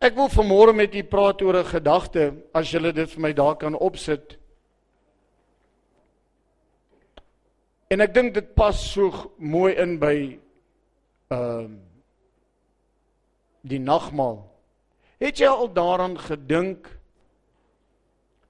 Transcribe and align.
Ek 0.00 0.14
wil 0.16 0.30
vanmôre 0.32 0.72
met 0.72 0.94
u 0.96 1.02
praat 1.04 1.42
oor 1.44 1.58
'n 1.60 1.72
gedagte 1.76 2.32
as 2.54 2.70
julle 2.72 2.92
dit 2.92 3.10
vir 3.10 3.20
my 3.20 3.32
daar 3.32 3.56
kan 3.56 3.74
opsit. 3.74 4.38
En 7.90 8.00
ek 8.00 8.14
dink 8.14 8.34
dit 8.34 8.54
pas 8.54 8.72
so 8.92 9.34
mooi 9.36 9.74
in 9.76 9.98
by 9.98 10.38
ehm 11.28 11.64
uh, 11.64 11.68
die 13.60 13.78
nagmaal. 13.78 14.48
Het 15.18 15.38
jy 15.38 15.46
al 15.46 15.68
daaraan 15.68 16.16
gedink? 16.18 16.88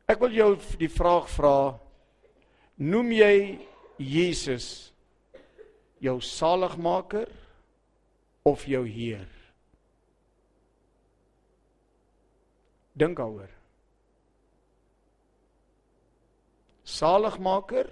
Ek 0.07 0.21
wil 0.21 0.31
jou 0.31 0.57
die 0.79 0.89
vraag 0.89 1.29
vra. 1.29 1.81
Noem 2.77 3.13
jy 3.13 3.59
Jesus 3.99 4.93
jou 5.99 6.21
saligmaker 6.21 7.29
of 8.43 8.65
jou 8.67 8.87
Heer? 8.87 9.40
Dink 13.01 13.17
daaroor. 13.17 13.49
Saligmaker 16.85 17.89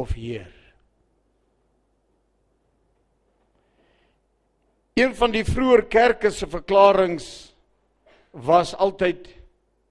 of 0.00 0.14
Heer? 0.16 0.50
Een 4.96 5.14
van 5.16 5.32
die 5.32 5.44
vroeë 5.44 5.86
kerke 5.92 6.30
se 6.32 6.48
verklaringe 6.48 7.24
was 8.32 8.74
altyd 8.74 9.28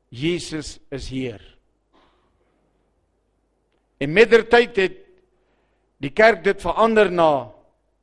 Jesus 0.09 0.75
is 0.93 1.09
Heer. 1.13 1.41
En 4.01 4.13
mettertyd 4.13 4.77
het 4.81 5.01
die 6.01 6.13
kerk 6.13 6.43
dit 6.45 6.61
verander 6.61 7.11
na 7.13 7.51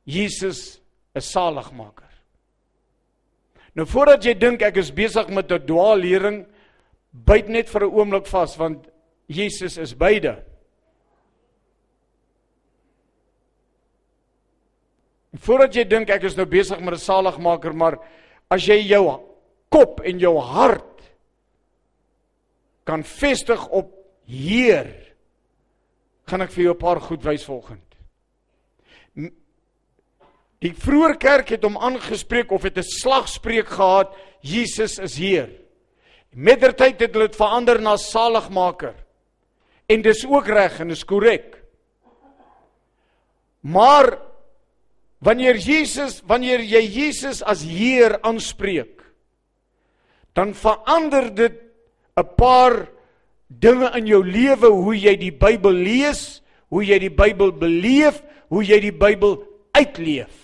Jesus 0.07 0.79
is 1.15 1.31
saligmaker. 1.31 2.08
Nou 3.79 3.85
voordat 3.87 4.25
jy 4.27 4.33
dink 4.35 4.63
ek 4.65 4.75
is 4.81 4.89
besig 4.91 5.29
met 5.31 5.51
'n 5.55 5.63
dwaallering, 5.63 6.43
byt 7.15 7.47
net 7.47 7.69
vir 7.69 7.85
'n 7.85 7.93
oomblik 7.95 8.27
vas 8.27 8.57
want 8.57 8.89
Jesus 9.27 9.77
is 9.77 9.93
beide. 9.93 10.43
En 15.31 15.39
voordat 15.39 15.75
jy 15.75 15.83
dink 15.87 16.09
ek 16.09 16.23
is 16.23 16.35
nou 16.35 16.45
besig 16.45 16.79
met 16.81 16.93
'n 16.93 16.97
saligmaker, 16.97 17.73
maar 17.73 17.99
as 18.51 18.67
jy 18.67 18.83
jou 18.83 19.23
kop 19.69 20.01
en 20.01 20.19
jou 20.19 20.37
hart 20.37 21.01
kan 22.83 23.03
vestig 23.03 23.67
op 23.69 23.95
Heer, 24.25 25.15
gaan 26.27 26.41
ek 26.41 26.51
vir 26.51 26.63
jou 26.63 26.73
'n 26.73 26.77
paar 26.77 26.99
goed 26.99 27.23
wys 27.23 27.45
volgende. 27.45 27.95
Die 30.59 30.73
vroeë 30.75 31.15
kerk 31.19 31.53
het 31.55 31.63
hom 31.63 31.77
aangespreek 31.79 32.51
of 32.51 32.63
het 32.67 32.77
'n 32.77 32.83
slagspreuk 32.83 33.67
gehad, 33.67 34.15
Jesus 34.41 34.99
is 34.99 35.17
Heer. 35.17 35.49
Mettertyd 36.33 36.99
het 36.99 37.13
hulle 37.13 37.27
dit 37.27 37.35
verander 37.35 37.81
na 37.81 37.95
saligmaker. 37.97 38.95
En 39.87 40.01
dis 40.01 40.25
ook 40.25 40.47
reg 40.47 40.79
en 40.79 40.87
dis 40.87 41.03
korrek. 41.03 41.63
Maar 43.61 44.19
wanneer 45.19 45.57
Jesus, 45.57 46.21
wanneer 46.25 46.61
jy 46.61 46.83
Jesus 46.85 47.41
as 47.43 47.63
Heer 47.63 48.19
aanspreek, 48.21 49.01
dan 50.33 50.53
verander 50.53 51.33
dit 51.35 51.53
'n 52.15 52.35
paar 52.35 52.87
dinge 53.47 53.91
in 53.97 54.05
jou 54.05 54.23
lewe, 54.23 54.67
hoe 54.67 54.95
jy 54.95 55.15
die 55.15 55.31
Bybel 55.31 55.71
lees, 55.71 56.41
hoe 56.69 56.83
jy 56.85 56.99
die 56.99 57.13
Bybel 57.13 57.51
beleef, 57.51 58.21
hoe 58.49 58.63
jy 58.63 58.79
die 58.79 58.93
Bybel 58.93 59.43
uitleef. 59.71 60.38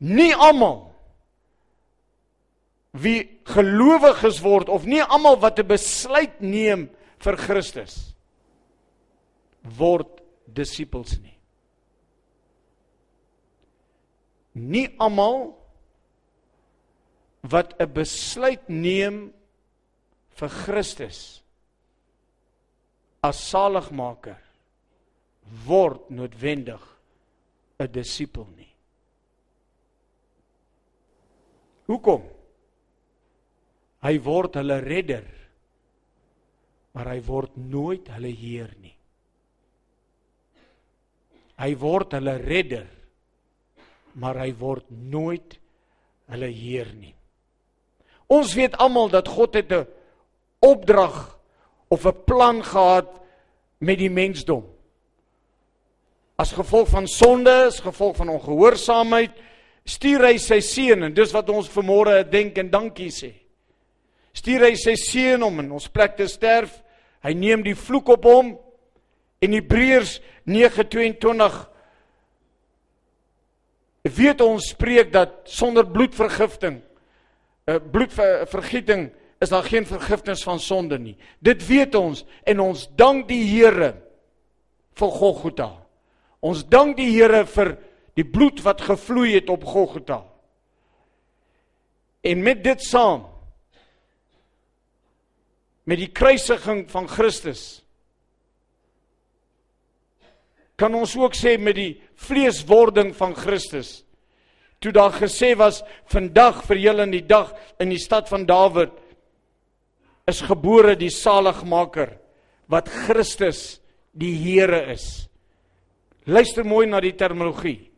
Nie 0.00 0.32
almal 0.34 0.94
wie 2.94 3.40
gelowiges 3.44 4.40
word 4.42 4.68
of 4.68 4.86
nie 4.86 5.02
almal 5.02 5.36
wat 5.42 5.58
'n 5.58 5.66
besluit 5.66 6.40
neem 6.40 6.88
vir 7.18 7.36
Christus 7.36 8.14
word 9.64 10.20
disippels 10.46 11.18
nie. 11.18 11.38
Nie 14.54 14.94
almal 14.98 15.56
wat 17.42 17.74
'n 17.80 17.92
besluit 17.92 18.68
neem 18.68 19.32
vir 20.36 20.48
Christus 20.48 21.42
as 23.22 23.40
saligmaker 23.50 24.38
word 25.66 26.10
noodwendig 26.10 26.82
'n 27.78 27.92
disipel 27.92 28.46
nie. 28.56 28.73
Hoekom? 31.90 32.22
Hy 34.04 34.14
word 34.24 34.58
hulle 34.60 34.78
redder. 34.84 35.26
Maar 36.94 37.14
hy 37.14 37.20
word 37.26 37.56
nooit 37.58 38.08
hulle 38.14 38.30
heer 38.30 38.70
nie. 38.80 38.94
Hy 41.58 41.70
word 41.80 42.14
hulle 42.18 42.36
redder. 42.42 42.86
Maar 44.20 44.44
hy 44.44 44.52
word 44.58 44.90
nooit 44.90 45.58
hulle 46.32 46.50
heer 46.54 46.92
nie. 46.96 47.14
Ons 48.32 48.54
weet 48.56 48.76
almal 48.80 49.10
dat 49.12 49.28
God 49.28 49.54
het 49.54 49.72
'n 49.72 49.86
opdrag 50.60 51.38
of 51.88 52.06
'n 52.06 52.24
plan 52.24 52.62
gehad 52.62 53.10
met 53.78 53.98
die 53.98 54.10
mensdom. 54.10 54.64
As 56.36 56.52
gevolg 56.52 56.88
van 56.88 57.06
sonde, 57.06 57.66
as 57.66 57.80
gevolg 57.80 58.16
van 58.16 58.28
ongehoorsaamheid, 58.28 59.30
stuur 59.84 60.24
hy 60.30 60.36
sy 60.40 60.60
seun 60.64 61.08
en 61.08 61.14
dis 61.14 61.32
wat 61.34 61.50
ons 61.52 61.68
vanmôre 61.68 62.22
dink 62.30 62.58
en 62.58 62.70
dankie 62.72 63.10
sê. 63.12 63.32
Stuur 64.34 64.66
hy 64.66 64.74
sy 64.80 64.96
seun 64.98 65.44
om 65.46 65.60
in 65.62 65.70
ons 65.76 65.90
plek 65.92 66.16
te 66.18 66.26
sterf. 66.28 66.80
Hy 67.24 67.34
neem 67.36 67.62
die 67.64 67.76
vloek 67.78 68.08
op 68.16 68.26
hom. 68.28 68.54
In 69.44 69.52
Hebreërs 69.52 70.18
9:22 70.48 71.60
weet 74.04 74.40
ons 74.44 74.70
spreek 74.72 75.12
dat 75.12 75.44
sonder 75.48 75.86
bloedvergifting 75.86 76.82
'n 77.64 77.72
uh, 77.72 77.80
bloedvergieting 77.92 79.10
is 79.40 79.48
daar 79.48 79.64
geen 79.64 79.86
vergifnis 79.86 80.42
van 80.42 80.60
sonde 80.60 80.98
nie. 80.98 81.16
Dit 81.38 81.66
weet 81.66 81.94
ons 81.94 82.24
en 82.44 82.60
ons 82.60 82.88
dank 82.96 83.28
die 83.28 83.44
Here 83.44 83.94
vir 84.94 85.10
Golgotha. 85.10 85.70
Ons 86.40 86.64
dank 86.68 86.96
die 86.96 87.10
Here 87.10 87.44
vir 87.46 87.78
die 88.14 88.26
bloed 88.26 88.62
wat 88.62 88.84
gevloei 88.86 89.34
het 89.34 89.50
op 89.50 89.64
Golgotha. 89.66 90.22
En 92.24 92.42
met 92.42 92.62
dit 92.64 92.82
saam 92.82 93.26
met 95.84 96.00
die 96.00 96.08
kruisiging 96.08 96.86
van 96.88 97.08
Christus 97.08 97.82
kan 100.80 100.94
ons 100.96 101.12
ook 101.18 101.36
sê 101.36 101.58
met 101.60 101.76
die 101.76 101.92
vleeswording 102.24 103.12
van 103.16 103.34
Christus 103.36 103.98
toe 104.80 104.92
daar 104.96 105.12
gesê 105.12 105.52
was 105.56 105.82
vandag 106.12 106.62
vir 106.68 106.80
julle 106.80 107.04
in 107.04 107.12
die 107.14 107.26
dag 107.28 107.52
in 107.80 107.92
die 107.92 108.00
stad 108.00 108.30
van 108.32 108.46
Dawid 108.48 108.96
is 110.28 110.40
gebore 110.44 110.96
die 110.96 111.12
saligmaker 111.12 112.16
wat 112.72 112.88
Christus 112.88 113.82
die 114.16 114.32
Here 114.40 114.78
is. 114.94 115.26
Luister 116.24 116.64
mooi 116.64 116.86
na 116.88 117.02
die 117.04 117.12
terminologie 117.12 117.93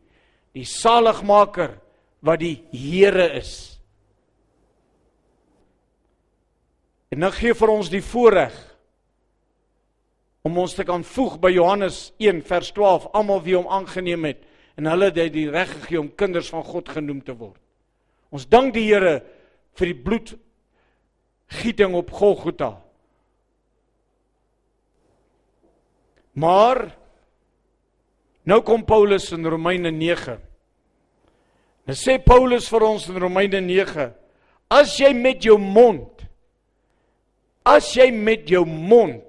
die 0.55 0.65
saligmaker 0.65 1.77
wat 2.25 2.39
die 2.41 2.63
Here 2.71 3.27
is. 3.37 3.77
En 7.11 7.23
nou 7.23 7.31
gee 7.35 7.55
vir 7.55 7.71
ons 7.71 7.89
die 7.91 8.03
voorreg 8.03 8.55
om 10.47 10.57
ons 10.59 10.75
te 10.75 10.85
kan 10.87 11.03
voeg 11.03 11.37
by 11.43 11.51
Johannes 11.55 12.11
1 12.23 12.43
vers 12.47 12.71
12 12.75 13.09
almal 13.15 13.41
wie 13.45 13.55
hom 13.57 13.69
aangeneem 13.71 14.27
het 14.29 14.43
en 14.77 14.89
hulle 14.91 15.09
het 15.11 15.33
die 15.33 15.47
reg 15.51 15.71
gegee 15.81 15.99
om 15.99 16.11
kinders 16.15 16.51
van 16.53 16.63
God 16.67 16.91
genoem 16.93 17.23
te 17.25 17.35
word. 17.35 17.59
Ons 18.31 18.47
dank 18.47 18.73
die 18.75 18.85
Here 18.89 19.21
vir 19.77 19.91
die 19.91 20.03
bloed 20.03 20.33
gieting 21.61 21.95
op 21.95 22.11
Golgotha. 22.11 22.75
Maar 26.37 26.91
nou 28.47 28.61
kom 28.65 28.85
Paulus 28.87 29.29
in 29.35 29.45
Romeine 29.45 29.91
9 29.91 30.37
Nou 31.87 31.95
sê 31.95 32.17
Paulus 32.19 32.65
vir 32.67 32.83
ons 32.83 33.05
in 33.07 33.15
Romeine 33.15 33.61
9: 33.63 34.09
As 34.75 34.97
jy 34.99 35.13
met 35.15 35.45
jou 35.47 35.55
mond 35.55 36.17
as 37.67 37.91
jy 37.97 38.09
met 38.15 38.47
jou 38.47 38.63
mond 38.67 39.23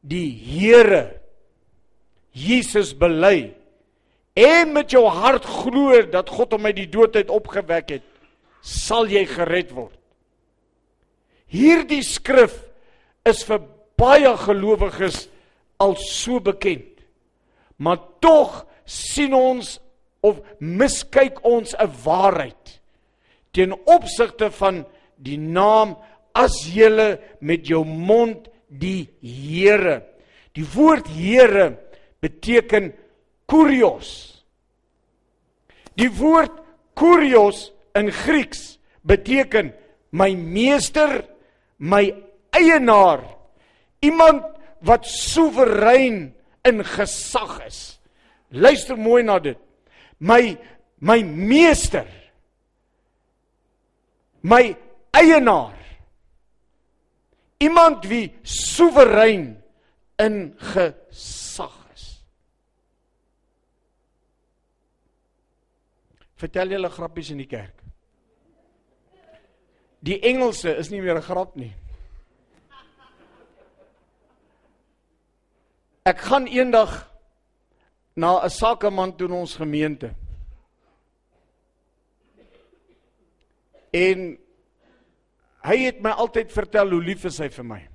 die 0.00 0.30
Here 0.34 1.20
Jesus 2.34 2.92
bely 2.96 3.52
en 4.38 4.72
met 4.74 4.92
jou 4.94 5.04
hart 5.10 5.46
glo 5.46 5.98
dat 6.10 6.30
God 6.30 6.54
hom 6.56 6.68
uit 6.70 6.78
die 6.78 6.88
dood 6.90 7.16
uit 7.18 7.32
opgewek 7.34 7.90
het, 7.98 8.04
sal 8.62 9.10
jy 9.10 9.24
gered 9.28 9.72
word. 9.74 9.96
Hierdie 11.50 12.04
skrif 12.06 12.54
is 13.26 13.42
vir 13.44 13.58
baie 14.00 14.30
gelowiges 14.46 15.26
al 15.82 15.96
so 16.00 16.38
bekend. 16.40 16.99
Maar 17.80 17.98
tog 18.20 18.66
sien 18.84 19.34
ons 19.34 19.78
of 20.20 20.40
miskyk 20.60 21.40
ons 21.46 21.72
'n 21.74 21.90
waarheid 22.04 22.80
ten 23.50 23.72
opsigte 23.86 24.50
van 24.50 24.84
die 25.16 25.38
naam 25.38 25.96
as 26.34 26.54
jy 26.68 27.18
met 27.40 27.66
jou 27.66 27.84
mond 27.84 28.48
die 28.68 29.08
Here. 29.20 30.02
Die 30.54 30.66
woord 30.74 31.08
Here 31.08 31.78
beteken 32.20 32.92
kurios. 33.46 34.42
Die 35.98 36.10
woord 36.10 36.52
kurios 36.94 37.72
in 37.94 38.10
Grieks 38.10 38.78
beteken 39.02 39.72
my 40.10 40.34
meester, 40.34 41.24
my 41.78 42.10
eienaar, 42.54 43.24
iemand 44.02 44.44
wat 44.86 45.06
soewerein 45.06 46.30
in 46.62 46.84
gesag 46.84 47.66
is. 47.66 48.00
Luister 48.50 48.98
mooi 48.98 49.22
na 49.22 49.38
dit. 49.38 49.58
My 50.18 50.58
my 50.98 51.22
meester. 51.22 52.06
My 54.40 54.76
eienaar. 55.10 55.76
Iemand 57.60 58.06
wie 58.08 58.32
soewerein 58.42 59.62
in 60.16 60.54
gesag 60.56 61.76
is. 61.94 62.06
Vertel 66.40 66.72
julle 66.76 66.88
grappies 66.88 67.30
in 67.30 67.42
die 67.42 67.48
kerk. 67.48 67.76
Die 70.00 70.16
Engelse 70.24 70.72
is 70.80 70.88
nie 70.88 71.00
meer 71.00 71.16
'n 71.16 71.22
grap 71.22 71.56
nie. 71.56 71.74
Ek 76.08 76.22
gaan 76.24 76.46
eendag 76.48 77.10
na 78.16 78.40
'n 78.44 78.50
sakeman 78.50 79.16
toe 79.16 79.28
in 79.28 79.34
ons 79.34 79.56
gemeente. 79.56 80.14
En 83.92 84.38
hy 85.62 85.76
het 85.76 86.00
my 86.00 86.10
altyd 86.10 86.52
vertel 86.52 86.90
hoe 86.90 87.02
lief 87.02 87.24
is 87.24 87.38
hy 87.38 87.48
vir 87.48 87.64
my. 87.64 87.88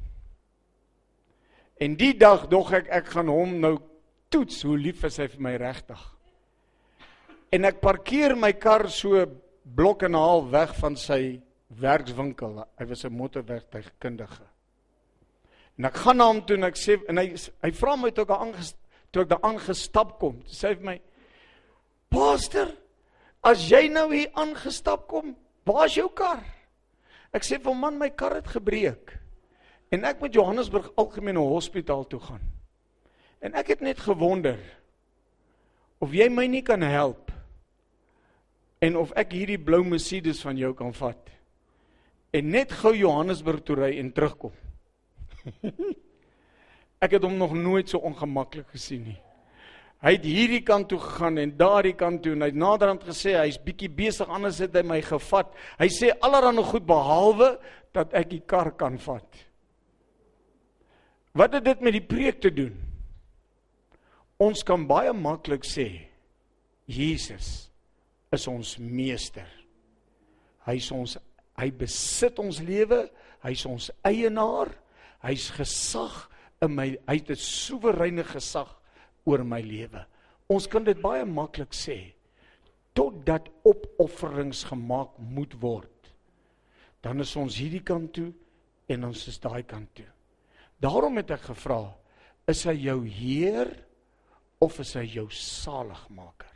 En 1.80 1.96
die 1.96 2.14
dag 2.14 2.48
dog 2.48 2.72
ek 2.74 2.88
ek 2.88 3.08
gaan 3.08 3.28
hom 3.28 3.60
nou 3.60 3.78
toets 4.30 4.62
hoe 4.64 4.78
lief 4.78 5.04
is 5.04 5.18
hy 5.18 5.28
vir 5.28 5.42
my 5.42 5.56
regtig. 5.56 6.02
En 7.52 7.66
ek 7.66 7.82
parkeer 7.82 8.36
my 8.36 8.54
kar 8.54 8.90
so 8.90 9.26
blok 9.64 10.04
en 10.04 10.12
'n 10.12 10.20
half 10.20 10.50
weg 10.52 10.76
van 10.76 10.96
sy 10.96 11.42
werkswinkel. 11.70 12.66
Hy 12.78 12.86
was 12.86 13.06
'n 13.06 13.18
motorwerktuigkundige. 13.18 14.55
En 15.78 15.90
ek 15.90 16.00
gaan 16.06 16.18
na 16.18 16.28
hom 16.30 16.42
toe 16.48 16.56
en 16.56 16.68
ek 16.70 16.80
sê 16.80 16.96
en 17.10 17.20
hy 17.20 17.28
hy 17.36 17.72
vra 17.76 17.96
my 18.00 18.12
toe 18.16 18.24
ek 18.24 18.34
aangestap 18.36 18.82
toe 19.16 19.24
ek 19.24 19.30
daar 19.32 19.46
aangestap 19.48 20.18
kom. 20.20 20.42
Sê 20.44 20.74
hy 20.74 20.76
vir 20.76 20.88
my: 20.90 20.96
"Pastor, 22.12 22.72
as 23.44 23.64
jy 23.72 23.88
nou 23.88 24.10
hier 24.12 24.32
aangestap 24.36 25.08
kom, 25.08 25.36
waar 25.64 25.86
is 25.86 25.96
jou 25.96 26.10
kar?" 26.10 26.44
Ek 27.32 27.44
sê 27.44 27.60
vir 27.60 27.72
hom: 27.72 27.80
"Man, 27.80 27.98
my 27.98 28.10
kar 28.10 28.36
het 28.36 28.48
gebreek." 28.48 29.16
En 29.92 30.04
ek 30.04 30.20
moet 30.20 30.34
Johannesburg 30.34 30.92
Algemene 30.98 31.40
Hospitaal 31.40 32.08
toe 32.08 32.20
gaan. 32.20 32.42
En 33.40 33.54
ek 33.54 33.68
het 33.68 33.82
net 33.82 34.00
gewonder 34.00 34.60
of 36.00 36.12
jy 36.12 36.28
my 36.30 36.48
nie 36.48 36.62
kan 36.62 36.82
help 36.82 37.32
en 38.82 38.98
of 38.98 39.14
ek 39.16 39.32
hierdie 39.32 39.62
blou 39.62 39.84
Mercedes 39.84 40.42
van 40.44 40.58
jou 40.58 40.74
kan 40.74 40.94
vat 40.94 41.30
en 42.36 42.50
net 42.52 42.72
gou 42.72 42.92
Johannesburg 42.92 43.64
toe 43.64 43.76
ry 43.76 44.00
en 44.00 44.12
terugkom. 44.12 44.52
ek 47.04 47.18
het 47.18 47.26
hom 47.26 47.38
nog 47.38 47.54
nooit 47.58 47.90
so 47.90 48.02
ongemaklik 48.06 48.68
gesien 48.74 49.04
nie. 49.12 49.20
Hy 50.06 50.14
het 50.18 50.26
hierdie 50.28 50.62
kant 50.66 50.90
toe 50.92 51.00
gegaan 51.02 51.40
en 51.42 51.54
daardie 51.58 51.96
kant 51.98 52.22
toe 52.24 52.36
en 52.36 52.46
hy 52.46 52.52
het 52.52 52.60
naderhand 52.62 53.06
gesê 53.08 53.34
hy's 53.40 53.58
bietjie 53.62 53.90
besig 53.90 54.30
anders 54.30 54.60
het 54.62 54.76
hy 54.76 54.84
my 54.86 55.00
gevat. 55.06 55.54
Hy 55.80 55.90
sê 55.94 56.12
allerhande 56.20 56.66
goed 56.68 56.86
behalwe 56.86 57.56
dat 57.96 58.14
ek 58.18 58.30
die 58.34 58.42
kar 58.46 58.74
kan 58.78 59.00
vat. 59.02 59.44
Wat 61.36 61.56
het 61.58 61.66
dit 61.66 61.82
met 61.84 61.96
die 61.96 62.06
preek 62.06 62.42
te 62.44 62.52
doen? 62.54 62.76
Ons 64.42 64.66
kan 64.68 64.84
baie 64.88 65.14
maklik 65.16 65.66
sê 65.68 65.88
Jesus 66.86 67.72
is 68.36 68.46
ons 68.52 68.76
meester. 68.78 69.48
Hy's 70.68 70.92
ons 70.94 71.16
Hy 71.56 71.70
besit 71.72 72.40
ons 72.44 72.58
lewe, 72.68 73.06
hy's 73.46 73.64
ons 73.70 73.88
eienaar, 74.04 74.74
hy's 75.26 75.50
gesag 75.58 76.26
in 76.64 76.76
my 76.76 76.88
hy 77.08 77.16
het 77.20 77.30
'n 77.32 77.36
soewereine 77.36 78.24
gesag 78.24 78.72
oor 79.26 79.44
my 79.44 79.62
lewe. 79.62 80.06
Ons 80.50 80.68
kan 80.68 80.84
dit 80.84 81.02
baie 81.02 81.26
maklik 81.26 81.74
sê 81.74 82.14
totdat 82.94 83.50
opofferings 83.64 84.64
gemaak 84.64 85.18
moet 85.20 85.54
word. 85.62 85.92
Dan 87.02 87.20
is 87.20 87.36
ons 87.36 87.58
hierdie 87.58 87.84
kant 87.84 88.14
toe 88.14 88.32
en 88.88 89.04
ons 89.04 89.28
is 89.28 89.40
daai 89.40 89.64
kant 89.64 89.90
toe. 89.96 90.08
Daarom 90.80 91.18
het 91.18 91.32
ek 91.32 91.50
gevra, 91.50 91.96
is 92.48 92.64
hy 92.66 92.76
jou 92.86 93.06
Heer 93.06 93.72
of 94.62 94.80
is 94.80 94.94
hy 94.94 95.06
jou 95.06 95.28
saligmaker? 95.30 96.54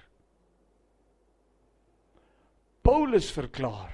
Paulus 2.84 3.30
verklaar 3.32 3.94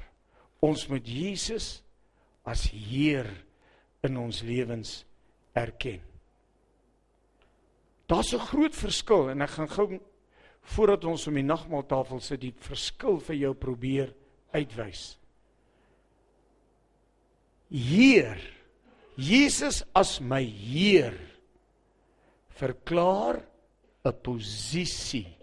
ons 0.61 0.85
moet 0.89 1.07
Jesus 1.07 1.81
as 2.45 2.67
Heer 2.71 3.27
in 4.07 4.17
ons 4.21 4.41
lewens 4.45 5.03
erken. 5.55 6.01
Daar's 8.07 8.33
'n 8.33 8.39
groot 8.39 8.75
verskil 8.75 9.29
en 9.29 9.41
ek 9.41 9.49
gaan 9.49 9.69
gou 9.69 9.99
voordat 10.61 11.05
ons 11.05 11.27
om 11.27 11.33
die 11.33 11.43
nagmaaltafel 11.43 12.19
sit 12.19 12.41
die 12.41 12.53
verskil 12.53 13.19
vir 13.19 13.35
jou 13.35 13.53
probeer 13.53 14.13
uitwys. 14.53 15.17
Heer 17.69 18.39
Jesus 19.15 19.83
as 19.95 20.19
my 20.19 20.43
Heer 20.43 21.15
verklaar 22.59 23.41
'n 24.05 24.21
posisie 24.21 25.37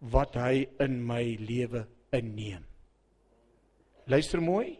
wat 0.00 0.34
hy 0.34 0.66
in 0.80 1.00
my 1.06 1.36
lewe 1.38 1.86
inneem. 2.12 2.64
Luister 4.06 4.42
mooi. 4.42 4.78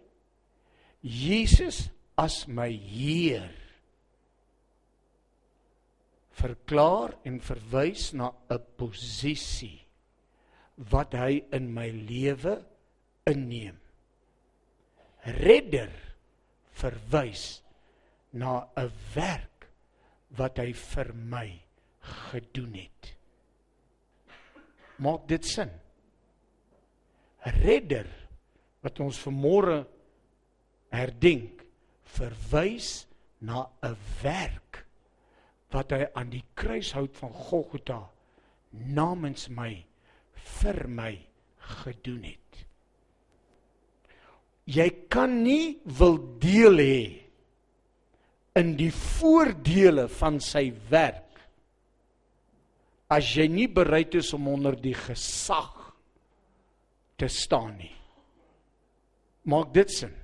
Jesus 1.00 1.90
as 2.22 2.46
my 2.46 2.70
Heer 2.70 3.50
verklaar 6.38 7.16
en 7.28 7.40
verwys 7.42 8.12
na 8.14 8.30
'n 8.30 8.62
posisie 8.78 9.82
wat 10.90 11.14
hy 11.18 11.42
in 11.52 11.66
my 11.74 11.88
lewe 11.90 12.54
inneem. 13.26 13.78
Redder 15.42 15.92
verwys 16.78 17.62
na 18.32 18.70
'n 18.76 18.90
werk 19.14 19.68
wat 20.38 20.58
hy 20.58 20.72
vir 20.72 21.12
my 21.14 21.48
gedoen 22.00 22.74
het. 22.74 23.14
Maak 24.98 25.26
dit 25.28 25.44
sin? 25.44 25.70
Redder 27.42 28.06
wat 28.82 29.00
ons 29.00 29.18
vanmôre 29.18 29.86
herdenk 30.90 31.61
verwys 32.16 33.06
na 33.40 33.66
'n 33.82 33.96
werk 34.22 34.84
wat 35.72 35.92
hy 35.92 36.06
aan 36.14 36.30
die 36.30 36.44
kruishout 36.54 37.16
van 37.16 37.32
Golgotha 37.32 38.10
namens 38.72 39.48
my 39.48 39.84
vir 40.60 40.88
my 40.88 41.12
gedoen 41.82 42.24
het. 42.24 42.64
Jy 44.64 44.88
kan 45.10 45.42
nie 45.42 45.80
wil 45.98 46.18
deel 46.38 46.78
hê 46.78 47.22
in 48.60 48.76
die 48.76 48.92
voordele 48.92 50.06
van 50.12 50.38
sy 50.40 50.70
werk 50.90 51.40
as 53.12 53.34
jy 53.36 53.48
nie 53.48 53.68
bereid 53.68 54.14
is 54.16 54.32
om 54.36 54.48
onder 54.48 54.76
die 54.80 54.94
gesag 54.96 55.74
te 57.20 57.28
staan 57.28 57.74
nie. 57.76 57.94
Maak 59.44 59.72
dit 59.74 59.90
sin? 59.90 60.21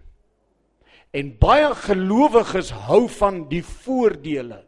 En 1.17 1.31
baie 1.41 1.71
gelowiges 1.87 2.73
hou 2.87 3.07
van 3.09 3.47
die 3.49 3.63
voordele. 3.65 4.63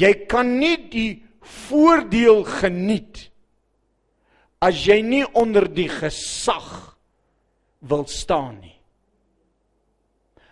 Jy 0.00 0.12
kan 0.30 0.54
nie 0.60 0.76
die 0.92 1.10
voordeel 1.40 2.44
geniet 2.48 3.26
as 4.60 4.84
jy 4.84 5.00
nie 5.04 5.24
onder 5.36 5.66
die 5.72 5.88
gesag 5.88 6.68
wil 7.80 8.04
staan 8.12 8.58
nie. 8.60 8.76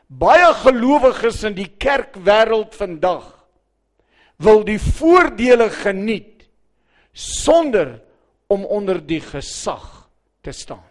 Baie 0.08 0.48
gelowiges 0.64 1.42
in 1.44 1.56
die 1.58 1.68
kerkwêreld 1.76 2.72
vandag 2.76 3.26
wil 4.40 4.62
die 4.64 4.80
voordele 4.80 5.68
geniet 5.82 6.46
sonder 7.12 7.98
om 8.48 8.64
onder 8.64 9.00
die 9.04 9.20
gesag 9.20 10.08
te 10.40 10.54
staan. 10.56 10.87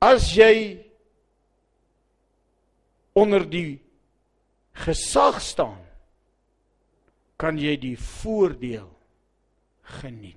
As 0.00 0.30
jy 0.36 0.78
onder 3.18 3.42
die 3.50 3.80
gesag 4.78 5.40
staan, 5.42 5.80
kan 7.38 7.58
jy 7.58 7.74
die 7.78 7.96
voordeel 7.98 8.88
geniet. 9.98 10.36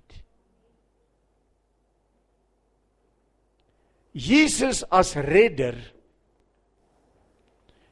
Jesus 4.12 4.84
as 4.91 5.15
redder 5.15 5.77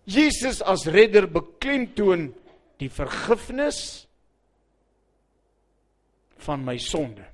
Jesus 0.09 0.61
as 0.65 0.87
redder 0.89 1.27
beklemtoon 1.29 2.31
die 2.81 2.89
vergifnis 2.89 4.07
van 6.41 6.63
my 6.65 6.77
sonde. 6.81 7.25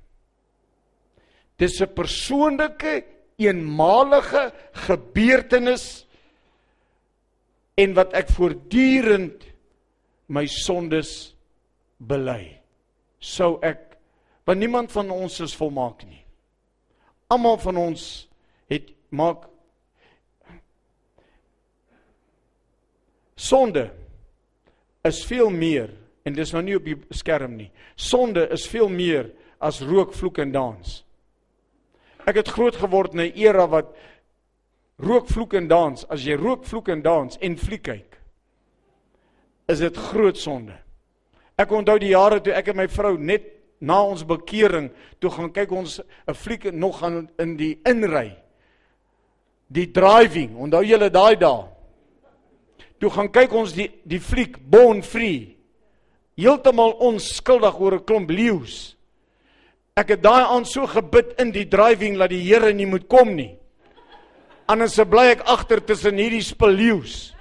Dis 1.55 1.79
'n 1.81 1.93
persoonlike 1.95 3.14
eenmalige 3.41 4.49
gebeurtenis 4.87 6.05
en 7.75 7.95
wat 7.97 8.13
ek 8.15 8.29
voortdurend 8.31 9.43
my 10.31 10.45
sondes 10.49 11.35
bely. 11.97 12.55
Sou 13.19 13.57
ek 13.65 13.95
want 14.45 14.61
niemand 14.61 14.91
van 14.93 15.09
ons 15.09 15.39
is 15.41 15.55
volmaak 15.57 16.03
nie. 16.05 16.21
Almal 17.33 17.57
van 17.63 17.79
ons 17.81 18.03
het 18.69 18.91
maak 19.09 19.47
sonde 23.35 23.87
is 25.05 25.23
veel 25.25 25.49
meer 25.49 25.89
en 26.25 26.37
dis 26.37 26.53
nou 26.53 26.61
nie 26.65 26.77
op 26.77 26.85
die 26.85 26.97
skerm 27.17 27.57
nie. 27.57 27.71
Sonde 27.97 28.45
is 28.53 28.67
veel 28.69 28.89
meer 28.89 29.31
as 29.61 29.81
rook, 29.85 30.13
vloek 30.13 30.39
en 30.41 30.53
dans. 30.53 31.01
Ek 32.25 32.35
het 32.35 32.49
groot 32.49 32.75
geword 32.75 33.13
in 33.13 33.21
'n 33.21 33.33
era 33.35 33.67
wat 33.67 33.93
rook, 34.97 35.27
vloek 35.27 35.53
en 35.53 35.67
dans, 35.67 36.05
as 36.09 36.23
jy 36.23 36.35
rook, 36.35 36.65
vloek 36.65 36.89
en 36.89 37.01
dans 37.01 37.37
en 37.37 37.57
fliek 37.57 37.83
kyk, 37.83 38.17
is 39.67 39.79
dit 39.79 39.97
groot 39.97 40.37
sonde. 40.37 40.73
Ek 41.57 41.71
onthou 41.71 41.99
die 41.99 42.13
jare 42.13 42.41
toe 42.41 42.53
ek 42.53 42.67
en 42.67 42.75
my 42.75 42.87
vrou 42.87 43.17
net 43.17 43.43
na 43.79 44.01
ons 44.03 44.23
bekering 44.23 44.89
toe 45.19 45.29
gaan 45.29 45.51
kyk 45.51 45.71
ons 45.71 45.99
'n 46.27 46.33
fliek 46.33 46.73
nog 46.73 46.99
gaan 46.99 47.29
in 47.39 47.57
die 47.57 47.79
inry. 47.85 48.37
Die 49.67 49.91
driving, 49.91 50.55
onthou 50.57 50.83
julle 50.83 51.09
daai 51.09 51.35
dae? 51.35 51.65
Toe 52.99 53.09
gaan 53.09 53.31
kyk 53.31 53.53
ons 53.53 53.73
die 53.73 53.91
die 54.03 54.19
fliek 54.19 54.57
Born 54.59 55.03
Free. 55.03 55.57
Heeltemal 56.37 56.91
onskuldig 56.99 57.79
oor 57.79 57.93
'n 57.93 58.03
klomp 58.03 58.29
leeu's. 58.29 58.94
Ek 59.95 60.09
het 60.11 60.25
daai 60.25 60.43
aand 60.43 60.67
so 60.67 60.83
gebid 60.91 61.37
in 61.39 61.53
die 61.55 61.69
driving 61.71 62.17
dat 62.19 62.33
die 62.33 62.41
Here 62.43 62.73
nie 62.75 62.87
moet 62.89 63.05
kom 63.07 63.31
nie. 63.37 63.53
Anders 64.67 64.97
bly 65.07 65.29
ek 65.37 65.45
agter 65.47 65.79
tussen 65.79 66.19
hierdie 66.19 66.43
speleeus. 66.43 67.31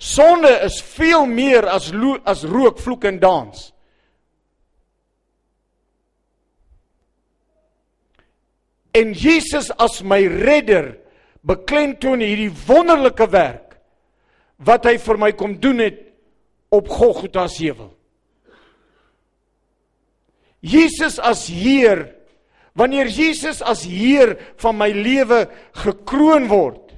Sonde 0.00 0.48
is 0.64 0.80
veel 0.96 1.28
meer 1.28 1.68
as 1.68 1.90
as 2.24 2.46
rook, 2.48 2.80
vloek 2.80 3.04
en 3.04 3.20
dans. 3.20 3.68
En 8.96 9.12
Jesus 9.12 9.68
as 9.76 10.00
my 10.00 10.24
redder 10.24 10.94
beklemtoon 11.44 12.24
hierdie 12.24 12.52
wonderlike 12.64 13.28
werk 13.28 13.76
wat 14.56 14.88
hy 14.88 14.96
vir 14.96 15.20
my 15.20 15.36
kom 15.36 15.60
doen 15.60 15.84
het 15.84 16.06
op 16.70 16.88
Golgotha 16.88 17.46
se 17.48 17.64
heuwel. 17.64 17.90
Jesus 20.60 21.18
as 21.18 21.46
Heer, 21.48 22.14
wanneer 22.76 23.08
Jesus 23.08 23.62
as 23.62 23.84
Heer 23.88 24.36
van 24.60 24.76
my 24.78 24.90
lewe 24.92 25.46
gekroon 25.82 26.48
word, 26.48 26.92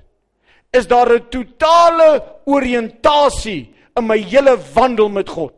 is 0.73 0.87
daar 0.87 1.11
'n 1.13 1.29
totale 1.31 2.23
oriëntasie 2.45 3.75
in 3.97 4.07
my 4.07 4.19
hele 4.19 4.57
wandel 4.75 5.09
met 5.09 5.29
God. 5.29 5.55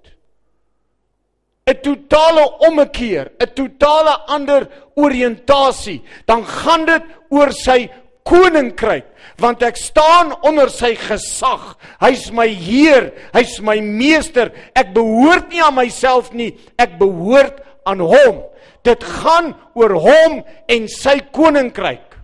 'n 1.66 1.80
Totale 1.83 2.44
ommekeer, 2.68 3.33
'n 3.40 3.54
totale 3.54 4.14
ander 4.26 4.68
oriëntasie, 4.94 6.02
dan 6.26 6.44
gaan 6.44 6.85
dit 6.85 7.02
oor 7.30 7.52
sy 7.52 7.88
koninkryk 8.25 9.07
want 9.40 9.62
ek 9.66 9.76
staan 9.81 10.33
onder 10.47 10.71
sy 10.73 10.95
gesag. 10.99 11.75
Hy's 12.00 12.31
my 12.33 12.47
heer, 12.49 13.11
hy's 13.35 13.59
my 13.64 13.81
meester. 13.81 14.52
Ek 14.76 14.95
behoort 14.95 15.50
nie 15.52 15.62
aan 15.64 15.76
myself 15.76 16.33
nie, 16.33 16.52
ek 16.78 16.99
behoort 17.00 17.61
aan 17.88 18.00
hom. 18.00 18.45
Dit 18.85 19.04
gaan 19.04 19.54
oor 19.75 19.97
hom 20.00 20.43
en 20.69 20.88
sy 20.88 21.19
koninkryk. 21.35 22.14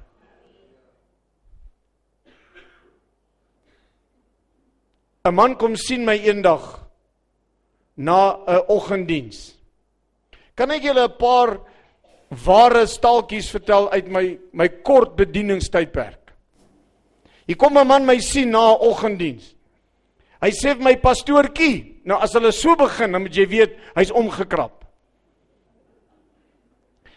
'n 5.24 5.34
Man 5.34 5.54
kom 5.60 5.76
sien 5.76 6.04
my 6.04 6.16
eendag 6.16 6.80
na 7.96 8.40
'n 8.48 8.64
oggenddiens. 8.68 9.52
Kan 10.56 10.70
ek 10.70 10.82
julle 10.82 11.04
'n 11.04 11.18
paar 11.18 11.60
ware 12.30 12.86
staaltjies 12.86 13.50
vertel 13.50 13.90
uit 13.90 14.08
my 14.08 14.24
my 14.52 14.68
kort 14.86 15.16
bedieningstydperk? 15.16 16.32
Hier 17.46 17.56
kom 17.56 17.78
'n 17.78 17.86
man 17.86 18.06
my 18.06 18.18
sien 18.18 18.50
na 18.50 18.72
'n 18.72 18.80
oggenddiens. 18.80 19.54
Hy 20.40 20.50
sê 20.50 20.74
vir 20.74 20.84
my 20.84 20.96
pastoortjie, 20.96 22.00
nou 22.04 22.16
as 22.16 22.32
hulle 22.32 22.52
so 22.52 22.76
begin, 22.76 23.12
dan 23.12 23.22
moet 23.22 23.36
jy 23.36 23.46
weet 23.46 23.76
hy's 23.96 24.10
omgekrap. 24.10 24.84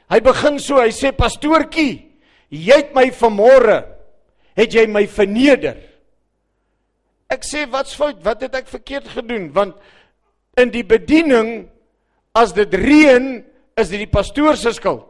Hy 0.10 0.20
begin 0.20 0.60
so, 0.60 0.82
hy 0.82 0.92
sê 0.92 1.12
pastoortjie, 1.16 2.12
jy 2.50 2.76
het 2.76 2.94
my 2.94 3.10
vanmôre 3.10 3.86
het 4.58 4.74
jy 4.74 4.86
my 4.88 5.06
verneder. 5.10 5.78
Ek 7.32 7.46
sê 7.48 7.64
wat's 7.70 7.96
fout? 7.98 8.20
Wat 8.26 8.44
het 8.46 8.56
ek 8.56 8.68
verkeerd 8.70 9.08
gedoen? 9.16 9.50
Want 9.56 9.80
in 10.60 10.70
die 10.70 10.84
bediening 10.86 11.70
as 12.38 12.54
dit 12.54 12.74
reën, 12.78 13.42
is 13.80 13.90
dit 13.90 14.04
die 14.04 14.12
pastoor 14.12 14.58
se 14.60 14.74
skuld. 14.76 15.08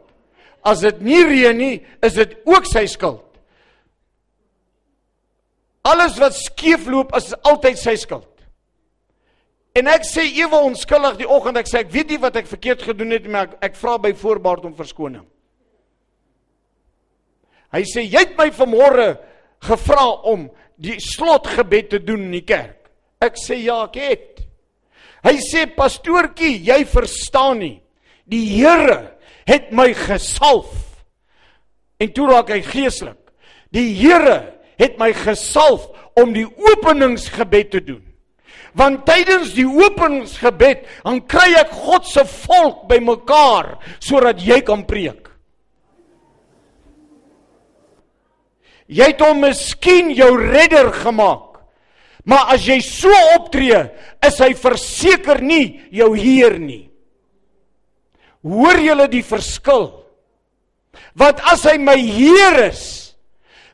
As 0.64 0.80
dit 0.80 1.00
nie 1.04 1.20
reën 1.26 1.56
nie, 1.56 1.74
is 2.04 2.16
dit 2.16 2.36
ook 2.48 2.68
sy 2.68 2.86
skuld. 2.88 3.24
Alles 5.84 6.16
wat 6.16 6.36
skeefloop 6.38 7.12
is 7.18 7.34
altyd 7.44 7.76
sy 7.76 7.94
skuld. 8.00 8.30
En 9.76 9.90
ek 9.90 10.06
sê 10.06 10.24
ewe 10.38 10.56
onskuldig 10.70 11.18
die 11.20 11.28
oggend 11.28 11.58
ek 11.60 11.68
sê 11.68 11.82
ek 11.82 11.92
weet 11.92 12.14
nie 12.14 12.20
wat 12.22 12.38
ek 12.40 12.48
verkeerd 12.48 12.84
gedoen 12.86 13.12
het 13.12 13.24
maar 13.26 13.48
ek, 13.48 13.56
ek 13.68 13.76
vra 13.76 13.98
by 14.00 14.14
voorbaat 14.16 14.64
om 14.68 14.76
verskoning. 14.78 15.26
Hy 17.74 17.82
sê 17.90 18.04
jy 18.06 18.22
het 18.22 18.36
my 18.38 18.48
vanmôre 18.54 19.08
gevra 19.66 20.06
om 20.30 20.46
die 20.80 20.96
slotgebed 21.02 21.90
te 21.90 22.00
doen 22.06 22.28
in 22.28 22.36
die 22.38 22.46
kerk. 22.46 22.86
Ek 23.22 23.36
sê 23.40 23.58
ja, 23.64 23.82
ek 23.88 23.98
het. 23.98 24.44
Hy 25.24 25.34
sê 25.42 25.64
pastoortjie, 25.74 26.60
jy 26.68 26.84
verstaan 26.88 27.60
nie. 27.62 27.76
Die 28.30 28.44
Here 28.56 29.16
het 29.48 29.70
my 29.72 29.92
gesalf. 29.96 30.72
En 32.00 32.12
toe 32.12 32.28
raak 32.30 32.50
hy 32.52 32.62
geestelik. 32.64 33.20
Die 33.74 33.92
Here 33.98 34.54
het 34.80 34.98
my 34.98 35.12
gesalf 35.16 35.90
om 36.18 36.32
die 36.34 36.46
openingsgebed 36.46 37.70
te 37.74 37.82
doen. 37.84 38.02
Want 38.74 39.04
tydens 39.06 39.52
die 39.54 39.66
openingsgebed 39.66 40.86
dan 41.04 41.20
kry 41.30 41.52
ek 41.60 41.74
God 41.84 42.08
se 42.10 42.24
volk 42.26 42.88
bymekaar 42.90 43.76
sodat 44.02 44.42
jy 44.42 44.60
kan 44.66 44.82
preek. 44.88 45.30
Jy 48.90 49.14
het 49.14 49.22
hom 49.24 49.40
miskien 49.44 50.10
jou 50.12 50.34
redder 50.40 50.90
gemaak. 51.04 51.60
Maar 52.24 52.54
as 52.56 52.64
jy 52.66 52.78
so 52.84 53.12
optree, 53.36 53.78
is 54.24 54.40
hy 54.40 54.54
verseker 54.56 55.42
nie 55.44 55.84
jou 55.92 56.10
heer 56.16 56.56
nie. 56.60 56.88
Hoor 58.44 58.80
julle 58.84 59.08
die 59.08 59.24
verskil? 59.24 59.88
Want 61.16 61.40
as 61.48 61.64
hy 61.66 61.78
my 61.80 61.96
heer 61.96 62.60
is, 62.68 63.14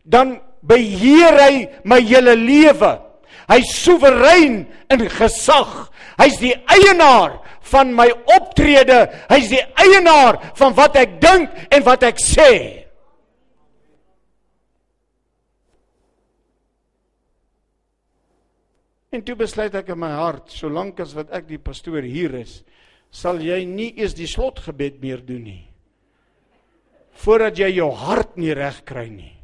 dan 0.07 0.39
beheer 0.63 1.39
hy 1.41 1.55
my 1.89 2.01
hele 2.05 2.37
lewe. 2.39 2.93
Hy's 3.51 3.71
soewerein 3.83 4.63
in 4.93 5.07
gesag. 5.11 5.89
Hy's 6.21 6.39
die 6.39 6.55
eienaar 6.71 7.41
van 7.71 7.91
my 7.97 8.09
optrede. 8.37 9.03
Hy's 9.31 9.51
die 9.51 9.63
eienaar 9.83 10.39
van 10.59 10.77
wat 10.79 10.99
ek 11.01 11.19
dink 11.23 11.67
en 11.73 11.85
wat 11.87 12.07
ek 12.07 12.23
sê. 12.23 12.53
En 19.11 19.25
toe 19.27 19.35
besluit 19.35 19.75
ek 19.75 19.89
in 19.91 19.99
my 19.99 20.13
hart, 20.15 20.53
solank 20.55 21.01
as 21.03 21.17
wat 21.19 21.33
ek 21.35 21.49
die 21.49 21.59
pastoor 21.59 22.05
hier 22.07 22.37
is, 22.39 22.61
sal 23.11 23.41
jy 23.43 23.65
nie 23.67 23.91
eens 23.99 24.15
die 24.15 24.29
slotgebed 24.31 25.01
meer 25.03 25.23
doen 25.27 25.43
nie. 25.45 25.65
Voordat 27.21 27.59
jy 27.61 27.69
jou 27.77 27.91
hart 27.93 28.37
nie 28.41 28.55
reg 28.57 28.81
kry 28.89 29.09
nie. 29.11 29.35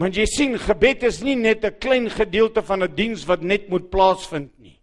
Want 0.00 0.16
jy 0.16 0.24
sien, 0.30 0.56
gebed 0.56 1.02
is 1.04 1.20
nie 1.22 1.36
net 1.36 1.64
'n 1.64 1.78
klein 1.78 2.08
gedeelte 2.08 2.62
van 2.62 2.82
'n 2.82 2.94
diens 2.94 3.26
wat 3.26 3.42
net 3.42 3.68
moet 3.68 3.90
plaasvind 3.90 4.52
nie. 4.58 4.80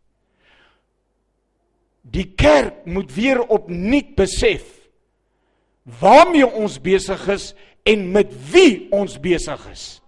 Die 2.03 2.35
kerk 2.35 2.85
moet 2.85 3.11
weer 3.15 3.41
opnuut 3.41 4.15
besef 4.15 4.63
waarmee 5.83 6.45
ons 6.45 6.79
besig 6.79 7.27
is 7.27 7.55
en 7.85 8.11
met 8.11 8.27
wie 8.51 8.87
ons 8.91 9.17
besig 9.19 9.71
is. 9.71 10.01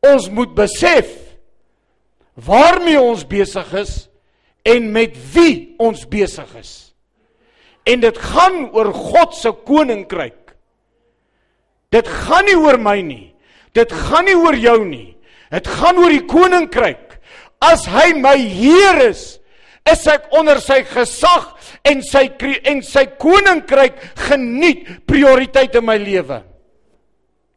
ons 0.00 0.28
moet 0.32 0.52
besef 0.56 1.10
waarmee 2.40 3.00
ons 3.00 3.24
besig 3.28 3.72
is 3.82 3.94
en 4.68 4.90
met 4.92 5.16
wie 5.34 5.74
ons 5.80 6.04
besig 6.08 6.48
is. 6.60 6.72
En 7.88 8.02
dit 8.02 8.18
gaan 8.18 8.68
oor 8.76 8.92
God 8.94 9.34
se 9.34 9.52
koninkryk. 9.66 10.54
Dit 11.90 12.08
gaan 12.08 12.46
nie 12.46 12.58
oor 12.58 12.78
my 12.78 13.00
nie. 13.02 13.30
Dit 13.74 13.92
gaan 13.92 14.28
nie 14.28 14.36
oor 14.38 14.56
jou 14.58 14.78
nie. 14.84 15.16
Dit 15.50 15.66
gaan 15.66 15.98
oor 15.98 16.12
die 16.12 16.26
koninkryk. 16.28 17.18
As 17.60 17.86
hy 17.90 18.12
my 18.16 18.36
Heer 18.38 19.00
is, 19.08 19.24
is 19.88 20.04
ek 20.08 20.28
onder 20.36 20.60
sy 20.62 20.82
gesag 20.86 21.50
en 21.88 22.02
sy 22.04 22.26
en 22.68 22.82
sy 22.84 23.06
koninkryk 23.20 23.98
geniet 24.28 24.86
prioriteit 25.08 25.74
in 25.80 25.86
my 25.88 25.96
lewe. 26.00 26.42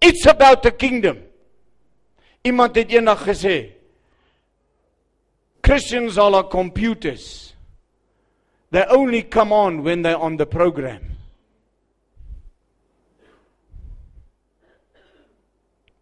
It's 0.03 0.25
about 0.27 0.63
the 0.63 0.71
kingdom. 0.71 1.21
Iemand 2.43 2.75
het 2.75 2.91
eendag 2.91 3.23
gesê 3.27 3.82
Christians 5.63 6.17
are 6.17 6.29
like 6.29 6.49
computers. 6.49 7.53
They 8.71 8.83
only 8.85 9.23
come 9.23 9.53
on 9.53 9.83
when 9.83 10.01
they're 10.01 10.17
on 10.17 10.37
the 10.37 10.45
program. 10.45 11.13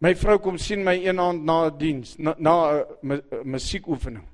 My 0.02 0.14
vrou 0.18 0.40
kom 0.42 0.56
sien 0.58 0.82
my 0.82 0.96
een 0.98 1.20
aand 1.22 1.44
na 1.46 1.66
'n 1.66 1.78
diens, 1.78 2.16
na 2.18 2.34
'n 2.34 3.12
uh, 3.12 3.20
musiekoefening. 3.44 4.24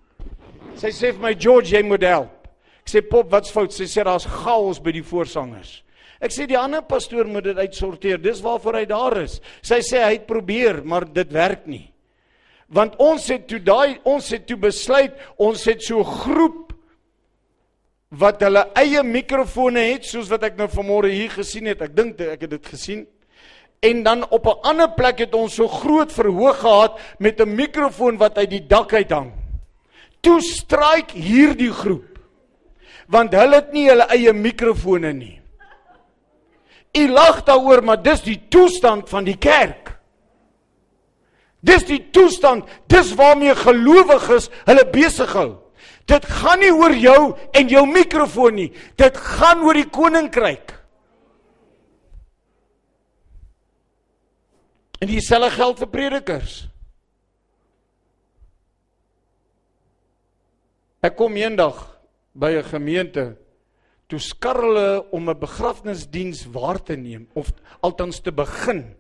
Sy 0.75 0.89
sê 0.89 1.13
vir 1.13 1.21
my 1.21 1.35
George, 1.35 1.77
jy 1.77 1.83
moet 1.83 2.03
help. 2.03 2.49
Ek 2.81 2.89
sê 2.89 3.03
pop, 3.03 3.31
wat's 3.31 3.51
fout? 3.51 3.73
Sy 3.73 3.85
sê 3.85 4.05
daar's 4.05 4.25
chaos 4.25 4.81
by 4.81 4.93
die 4.93 5.05
voorsangers. 5.05 5.83
Ek 6.21 6.33
sê 6.33 6.47
die 6.47 6.57
ander 6.57 6.81
pastoor 6.83 7.27
moet 7.27 7.45
dit 7.45 7.59
uitsorteer. 7.59 8.17
Dis 8.19 8.41
waarvoor 8.41 8.81
hy 8.81 8.87
daar 8.87 9.19
is. 9.19 9.43
Sy 9.61 9.83
sê 9.85 10.01
hy 10.03 10.13
het 10.13 10.27
probeer, 10.27 10.83
maar 10.85 11.05
dit 11.05 11.33
werk 11.33 11.67
nie. 11.67 11.93
Want 12.69 12.97
ons 13.01 13.29
het 13.33 13.47
toe 13.49 13.61
daai 13.65 13.99
ons 14.05 14.29
het 14.31 14.47
toe 14.47 14.59
besluit, 14.61 15.15
ons 15.37 15.65
het 15.65 15.83
so 15.83 16.05
groep 16.05 16.69
wat 18.09 18.41
hulle 18.45 18.65
eie 18.81 19.03
mikrofone 19.05 19.83
het 19.91 20.07
soos 20.09 20.29
wat 20.33 20.47
ek 20.49 20.57
nou 20.61 20.69
vanmôre 20.73 21.11
hier 21.13 21.33
gesien 21.33 21.69
het. 21.69 21.83
Ek 21.85 21.97
dink 21.97 22.21
ek 22.21 22.45
het 22.47 22.53
dit 22.57 22.69
gesien. 22.73 23.07
En 23.85 24.03
dan 24.03 24.25
op 24.31 24.47
'n 24.47 24.61
ander 24.63 24.91
plek 24.91 25.19
het 25.19 25.35
ons 25.35 25.55
so 25.55 25.69
groot 25.69 26.13
verhoog 26.13 26.59
gehad 26.59 27.01
met 27.19 27.41
'n 27.41 27.55
mikrofoon 27.55 28.17
wat 28.17 28.39
uit 28.39 28.51
die 28.51 28.67
dak 28.67 28.93
uit 28.93 29.11
hang. 29.11 29.33
Toe 30.21 30.41
stryk 30.41 31.11
hierdie 31.11 31.73
groep. 31.73 32.19
Want 33.07 33.33
hulle 33.33 33.55
het 33.55 33.73
nie 33.73 33.89
hulle 33.89 34.07
eie 34.09 34.33
mikrofone 34.33 35.13
nie. 35.13 35.41
U 36.99 37.09
lag 37.09 37.45
daaroor, 37.45 37.85
maar 37.85 38.03
dis 38.03 38.23
die 38.23 38.41
toestand 38.49 39.09
van 39.09 39.25
die 39.25 39.37
kerk. 39.37 39.88
Dis 41.61 41.85
die 41.88 42.00
toestand, 42.15 42.69
dis 42.87 43.15
waarmee 43.19 43.55
gelowiges 43.59 44.47
hulle 44.69 44.85
besig 44.93 45.33
hou. 45.35 45.50
Dit 46.09 46.25
gaan 46.25 46.62
nie 46.62 46.73
oor 46.73 46.95
jou 46.97 47.35
en 47.53 47.69
jou 47.69 47.85
mikrofoon 47.87 48.55
nie. 48.57 48.69
Dit 48.97 49.19
gaan 49.19 49.65
oor 49.67 49.77
die 49.77 49.88
koninkryk. 49.93 50.73
En 54.99 55.11
dieselfde 55.11 55.50
geld 55.55 55.83
vir 55.83 55.91
predikers. 55.93 56.55
Ek 61.05 61.15
kom 61.19 61.37
eendag 61.38 61.77
by 62.35 62.59
'n 62.59 62.65
gemeente 62.65 63.37
toe 64.09 64.19
skarrel 64.19 64.75
hulle 64.75 65.11
om 65.12 65.29
'n 65.31 65.38
begrafnisdiens 65.38 66.47
waar 66.50 66.83
te 66.83 66.97
neem 66.97 67.29
of 67.35 67.53
althans 67.81 68.21
te 68.21 68.33
begin 68.33 68.98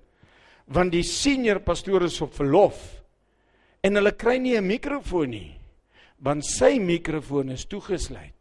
want 0.68 0.92
die 0.92 1.02
senior 1.02 1.60
pastoor 1.60 2.04
is 2.04 2.20
op 2.20 2.34
verlof 2.34 3.02
en 3.82 3.94
hulle 3.94 4.12
kry 4.12 4.38
nie 4.38 4.56
'n 4.56 4.66
mikrofoon 4.66 5.30
nie 5.30 5.58
want 6.18 6.44
sy 6.44 6.78
mikrofoon 6.82 7.50
is 7.50 7.66
toegesluit. 7.66 8.34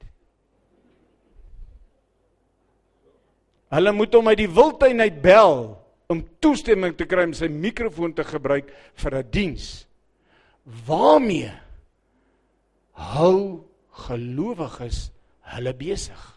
Hulle 3.69 3.91
moet 3.91 4.13
hom 4.15 4.27
uit 4.31 4.39
die 4.39 4.49
wildtuin 4.49 5.03
uit 5.03 5.19
bel 5.21 5.75
om 6.07 6.23
toestemming 6.39 6.95
te 6.97 7.05
kry 7.05 7.25
om 7.27 7.35
sy 7.35 7.49
mikrofoon 7.51 8.13
te 8.15 8.23
gebruik 8.23 8.71
vir 8.95 9.15
'n 9.15 9.29
diens. 9.31 9.85
Waarmee 10.87 11.51
hou 12.93 13.63
gelowiges 13.91 15.11
hulle 15.41 15.73
besig? 15.73 16.36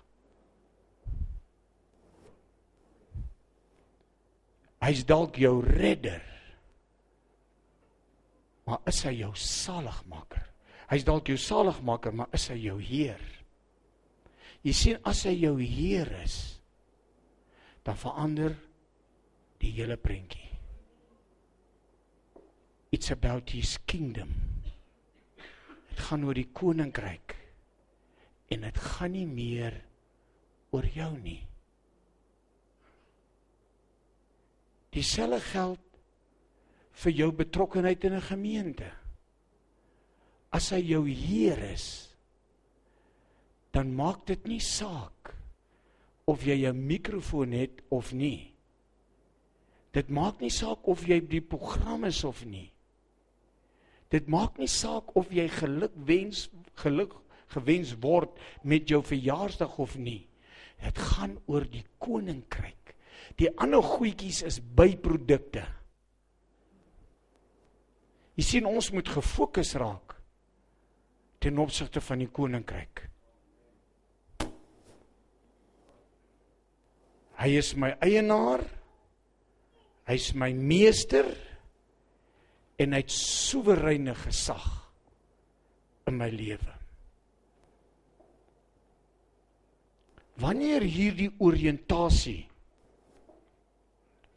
Hy's 4.80 5.04
dalk 5.04 5.36
jou 5.40 5.60
redder. 5.64 6.22
Maar 8.64 8.80
is 8.88 9.02
hy 9.04 9.16
jou 9.18 9.32
saligmaker? 9.36 10.46
Hy's 10.90 11.04
dalk 11.06 11.28
jou 11.30 11.38
saligmaker, 11.38 12.14
maar 12.16 12.32
is 12.34 12.48
hy 12.50 12.56
jou 12.64 12.78
Heer? 12.82 13.20
Jy 14.66 14.74
sien 14.76 15.02
as 15.08 15.22
hy 15.28 15.34
jou 15.38 15.54
Heer 15.60 16.10
is, 16.20 16.36
dan 17.86 17.96
verander 17.96 18.56
die 19.60 19.72
hele 19.76 19.96
prentjie. 20.00 20.48
It's 22.90 23.12
about 23.14 23.52
his 23.54 23.76
kingdom. 23.86 24.32
Dit 25.90 26.00
gaan 26.08 26.24
oor 26.26 26.34
die 26.34 26.48
koninkryk. 26.50 27.36
En 28.50 28.66
dit 28.66 28.80
gaan 28.82 29.14
nie 29.14 29.28
meer 29.30 29.76
oor 30.74 30.88
jou 30.90 31.12
nie. 31.20 31.38
Dieselfde 34.90 35.40
geld 35.40 35.86
vir 37.04 37.12
jou 37.12 37.30
betrokkeheid 37.32 38.04
in 38.04 38.14
'n 38.14 38.28
gemeente. 38.28 38.90
As 40.52 40.70
hy 40.70 40.80
jou 40.82 41.08
Heer 41.08 41.58
is, 41.72 42.16
dan 43.72 43.94
maak 43.94 44.26
dit 44.26 44.46
nie 44.46 44.60
saak 44.60 45.34
of 46.26 46.44
jy 46.44 46.66
'n 46.66 46.86
mikrofoon 46.86 47.52
het 47.52 47.82
of 47.88 48.12
nie. 48.12 48.52
Dit 49.92 50.08
maak 50.08 50.40
nie 50.40 50.50
saak 50.50 50.86
of 50.86 51.06
jy 51.06 51.20
die 51.20 51.40
program 51.40 52.04
is 52.04 52.24
of 52.24 52.44
nie. 52.44 52.70
Dit 54.10 54.28
maak 54.28 54.58
nie 54.58 54.70
saak 54.70 55.16
of 55.16 55.30
jy 55.30 55.48
geluk 55.48 55.92
wens 55.94 56.48
geluk 56.74 57.14
gewens 57.54 57.94
word 58.02 58.30
met 58.62 58.88
jou 58.88 59.02
verjaarsdag 59.02 59.78
of 59.78 59.96
nie. 59.98 60.26
Dit 60.82 60.98
gaan 60.98 61.38
oor 61.46 61.64
die 61.64 61.84
koninkryk. 61.98 62.79
Die 63.38 63.50
ander 63.58 63.82
goedjies 63.84 64.42
is 64.48 64.58
byprodukte. 64.60 65.62
Jy 68.38 68.46
sien 68.46 68.66
ons 68.68 68.90
moet 68.94 69.08
gefokus 69.08 69.74
raak 69.78 70.16
ten 71.40 71.58
opsigte 71.60 72.02
van 72.04 72.20
die 72.20 72.28
koninkryk. 72.28 73.06
Hy 77.40 77.48
is 77.56 77.72
my 77.80 77.94
eienaar. 78.04 78.66
Hy's 80.10 80.32
my 80.36 80.50
meester 80.52 81.28
en 82.80 82.96
hy't 82.96 83.12
soewereine 83.14 84.12
gesag 84.18 84.66
in 86.10 86.18
my 86.18 86.28
lewe. 86.32 86.76
Wanneer 90.40 90.84
hierdie 90.88 91.30
oriëntasie 91.38 92.49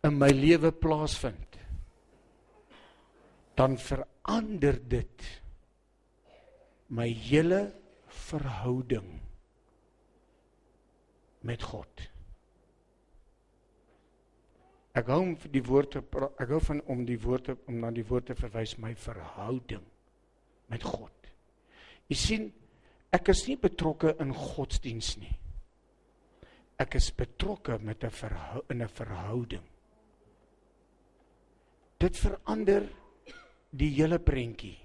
in 0.04 0.18
my 0.20 0.30
lewe 0.36 0.72
plaasvind, 0.76 1.58
dan 3.56 3.78
verander 3.80 4.80
dit 4.90 5.28
my 6.94 7.08
hele 7.08 7.62
verhouding 8.28 9.08
met 11.48 11.64
God. 11.64 12.10
Ek 14.94 15.10
hou 15.10 15.22
om 15.24 15.34
die 15.50 15.64
woord 15.66 15.96
te 15.96 16.02
ek 16.42 16.52
hou 16.54 16.60
van 16.62 16.84
om 16.92 17.02
die 17.08 17.18
woord 17.18 17.48
te, 17.50 17.56
om 17.70 17.80
na 17.82 17.90
die 17.94 18.06
woord 18.06 18.30
te 18.30 18.38
verwys 18.38 18.76
my 18.82 18.94
verhouding 19.00 19.86
met 20.70 20.86
God. 20.86 21.32
Jy 22.12 22.18
sien, 22.20 22.50
ek 23.14 23.32
is 23.34 23.48
nie 23.48 23.58
betrokke 23.58 24.14
in 24.22 24.34
godsdiens 24.36 25.16
nie. 25.22 25.34
Ek 26.82 26.98
is 27.00 27.10
betrokke 27.16 27.80
met 27.80 28.04
'n 28.04 28.10
verhou, 28.10 28.62
in 28.70 28.84
'n 28.84 28.88
verhouding. 28.90 29.73
Dit 32.04 32.18
verander 32.20 32.84
die 33.72 33.88
hele 33.96 34.18
prentjie. 34.20 34.76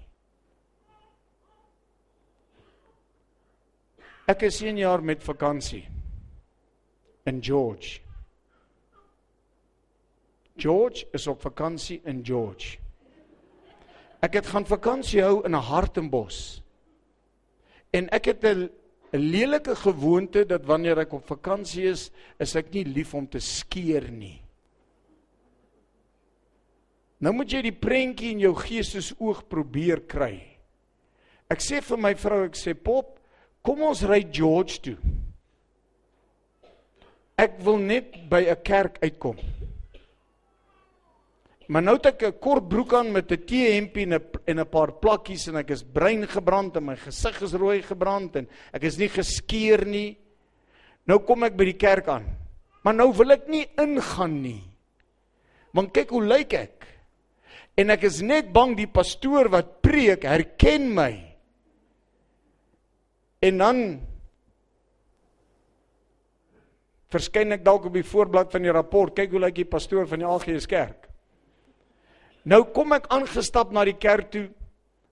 Ek 4.29 4.45
is 4.47 4.61
1 4.63 4.79
jaar 4.79 5.03
met 5.03 5.25
vakansie 5.25 5.81
in 7.27 7.41
George. 7.43 7.99
George 10.59 11.07
is 11.15 11.27
op 11.27 11.41
vakansie 11.43 11.99
in 12.07 12.21
George. 12.23 12.77
Ek 14.23 14.39
het 14.39 14.47
gaan 14.53 14.67
vakansie 14.67 15.23
hou 15.23 15.41
in 15.43 15.55
'n 15.55 15.67
Hartenbos. 15.71 16.61
En 17.91 18.07
ek 18.15 18.25
het 18.25 18.43
'n 18.43 18.69
'n 19.13 19.31
lelike 19.31 19.75
gewoonte 19.75 20.45
dat 20.45 20.65
wanneer 20.65 20.99
ek 20.99 21.13
op 21.13 21.25
vakansie 21.25 21.83
is, 21.83 22.11
is 22.39 22.55
ek 22.55 22.71
nie 22.71 22.85
lief 22.85 23.13
om 23.13 23.27
te 23.27 23.39
skeer 23.39 24.11
nie. 24.11 24.48
Nou 27.19 27.33
moet 27.35 27.51
jy 27.51 27.61
die 27.67 27.75
prentjie 27.75 28.31
in 28.31 28.43
jou 28.45 28.53
geestesoog 28.55 29.43
probeer 29.51 30.05
kry. 30.07 30.37
Ek 31.51 31.63
sê 31.63 31.81
vir 31.83 31.99
my 31.99 32.13
vrou, 32.15 32.45
ek 32.47 32.55
sê 32.55 32.75
pop, 32.77 33.17
kom 33.65 33.81
ons 33.83 34.05
ry 34.07 34.21
George 34.31 34.79
toe. 34.85 34.97
Ek 37.39 37.59
wil 37.63 37.79
net 37.79 38.29
by 38.29 38.45
'n 38.47 38.63
kerk 38.63 38.99
uitkom. 39.03 39.37
Maar 41.69 41.83
nou 41.83 41.95
het 41.97 42.05
ek 42.05 42.23
'n 42.23 42.39
kort 42.39 42.67
broek 42.67 42.93
aan 42.93 43.11
met 43.11 43.31
'n 43.31 43.45
T-hempie 43.45 44.03
en 44.03 44.13
'n 44.13 44.23
en 44.45 44.59
'n 44.59 44.69
paar 44.69 44.91
plakkies 44.91 45.47
en 45.47 45.57
ek 45.57 45.69
is 45.69 45.83
bruin 45.83 46.27
gebrand 46.27 46.75
en 46.75 46.85
my 46.85 46.95
gesig 46.95 47.41
is 47.41 47.53
rooi 47.53 47.81
gebrand 47.81 48.35
en 48.35 48.47
ek 48.73 48.83
is 48.83 48.97
nie 48.97 49.09
geskeur 49.09 49.85
nie. 49.85 50.17
Nou 51.05 51.19
kom 51.19 51.43
ek 51.43 51.55
by 51.55 51.65
die 51.65 51.77
kerk 51.77 52.07
aan. 52.07 52.25
Maar 52.83 52.93
nou 52.93 53.13
wil 53.13 53.31
ek 53.31 53.47
nie 53.47 53.67
ingaan 53.77 54.41
nie. 54.41 54.63
Want 55.73 55.93
kyk 55.93 56.09
hoe 56.09 56.23
lyk 56.23 56.53
ek. 56.53 56.78
En 57.79 57.93
ek 57.93 58.03
is 58.09 58.19
net 58.25 58.49
bang 58.51 58.73
die 58.75 58.89
pastoor 58.91 59.47
wat 59.53 59.77
preek 59.85 60.25
herken 60.27 60.89
my. 60.95 61.11
En 63.45 63.61
dan 63.61 63.83
verskyn 67.09 67.55
ek 67.55 67.63
dalk 67.63 67.87
op 67.87 67.95
die 67.95 68.05
voorblad 68.05 68.51
van 68.51 68.65
die 68.65 68.73
rapport. 68.75 69.15
Kyk 69.15 69.31
hoe 69.31 69.43
lyk 69.45 69.61
die 69.61 69.69
pastoor 69.69 70.09
van 70.09 70.21
die 70.21 70.27
AGS 70.27 70.67
kerk. 70.69 71.07
Nou 72.49 72.65
kom 72.75 72.95
ek 72.97 73.07
aangestap 73.13 73.71
na 73.75 73.85
die 73.87 73.97
kerk 73.99 74.31
toe. 74.33 74.47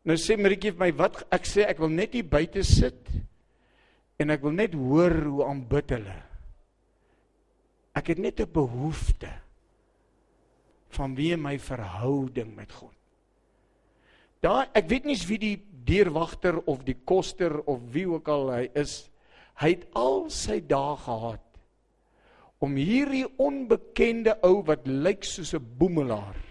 Nou 0.07 0.15
sê 0.19 0.37
Maritjie 0.39 0.71
vir 0.71 0.85
my, 0.85 0.91
"Wat 0.91 1.23
ek 1.31 1.43
sê 1.43 1.67
ek 1.67 1.79
wil 1.79 1.89
net 1.89 2.13
hier 2.13 2.23
buite 2.23 2.63
sit 2.63 3.07
en 4.19 4.29
ek 4.29 4.41
wil 4.41 4.51
net 4.51 4.73
hoor 4.73 5.11
hoe 5.11 5.45
aanbid 5.45 5.89
hulle." 5.89 6.23
Ek 7.95 8.07
het 8.07 8.17
net 8.17 8.39
'n 8.39 8.51
behoefte 8.51 9.46
van 10.95 11.15
wie 11.15 11.35
my 11.37 11.57
verhouding 11.59 12.55
met 12.55 12.71
God. 12.71 12.93
Daar 14.41 14.69
ek 14.77 14.89
weet 14.89 15.05
nie 15.09 15.17
wie 15.27 15.39
die 15.41 15.57
deurwagter 15.87 16.59
of 16.67 16.83
die 16.85 16.97
koster 17.05 17.59
of 17.65 17.81
wie 17.91 18.07
ook 18.07 18.27
al 18.27 18.51
hy 18.53 18.65
is. 18.77 19.09
Hy 19.57 19.73
het 19.73 19.87
al 19.97 20.27
sy 20.29 20.59
dae 20.61 20.97
gehad 21.01 21.43
om 22.61 22.73
hierdie 22.77 23.25
onbekende 23.37 24.37
ou 24.45 24.63
wat 24.65 24.87
lyk 24.87 25.25
soos 25.25 25.53
'n 25.53 25.65
boemelaar 25.77 26.47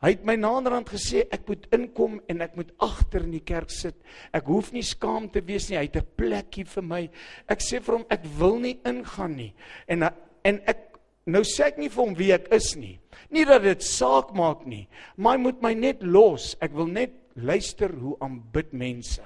Hy 0.00 0.14
het 0.14 0.22
my 0.24 0.32
naderhand 0.40 0.88
gesê 0.88 1.26
ek 1.28 1.42
moet 1.50 1.66
inkom 1.76 2.14
en 2.32 2.40
ek 2.40 2.54
moet 2.56 2.70
agter 2.80 3.26
in 3.26 3.34
die 3.34 3.44
kerk 3.44 3.68
sit. 3.74 3.98
Ek 4.32 4.46
hoef 4.48 4.70
nie 4.72 4.84
skaam 4.86 5.26
te 5.32 5.42
wees 5.44 5.68
nie. 5.68 5.76
Hy 5.76 5.90
het 5.90 5.96
'n 6.00 6.08
plekkie 6.16 6.64
vir 6.64 6.82
my. 6.82 7.10
Ek 7.46 7.60
sê 7.60 7.82
vir 7.84 7.96
hom 7.98 8.06
ek 8.08 8.24
wil 8.38 8.58
nie 8.58 8.80
ingaan 8.84 9.36
nie. 9.36 9.52
En 9.86 10.02
en 10.42 10.60
ek 10.66 10.89
nou 11.26 11.42
sê 11.46 11.70
ek 11.70 11.80
nie 11.80 11.90
vir 11.92 12.02
hom 12.04 12.14
wie 12.18 12.32
ek 12.34 12.48
is 12.54 12.74
nie. 12.78 12.96
Nie 13.30 13.44
dat 13.46 13.62
dit 13.62 13.82
saak 13.84 14.32
maak 14.34 14.64
nie, 14.66 14.86
maar 15.16 15.36
hy 15.36 15.44
moet 15.44 15.60
my 15.62 15.74
net 15.74 16.02
los. 16.02 16.54
Ek 16.62 16.74
wil 16.74 16.90
net 16.90 17.14
luister 17.36 17.92
hoe 17.94 18.16
aanbid 18.24 18.72
mense. 18.72 19.24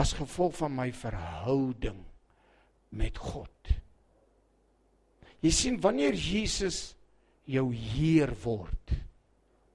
As 0.00 0.14
gevolg 0.16 0.56
van 0.60 0.74
my 0.76 0.90
verhouding 0.96 1.98
met 2.96 3.18
God. 3.20 3.74
Jy 5.40 5.52
sien 5.54 5.78
wanneer 5.80 6.16
Jesus 6.16 6.94
jou 7.48 7.70
heer 7.72 8.32
word 8.44 8.92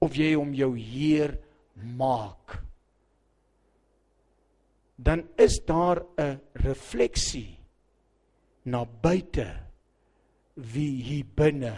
of 0.04 0.14
jy 0.16 0.32
hom 0.36 0.52
jou 0.54 0.70
heer 0.78 1.34
maak 1.96 2.60
dan 4.96 5.28
is 5.36 5.60
daar 5.64 6.04
'n 6.16 6.40
refleksie 6.52 7.58
na 8.62 8.84
buite 8.84 9.65
wie 10.56 11.02
hier 11.02 11.28
binne 11.36 11.74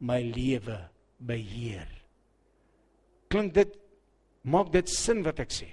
my 0.00 0.20
lewe 0.22 0.78
beheer 1.18 1.88
klink 3.28 3.54
dit 3.54 3.74
maak 4.42 4.72
dit 4.72 4.88
sin 4.88 5.22
wat 5.26 5.40
ek 5.44 5.52
sê 5.52 5.68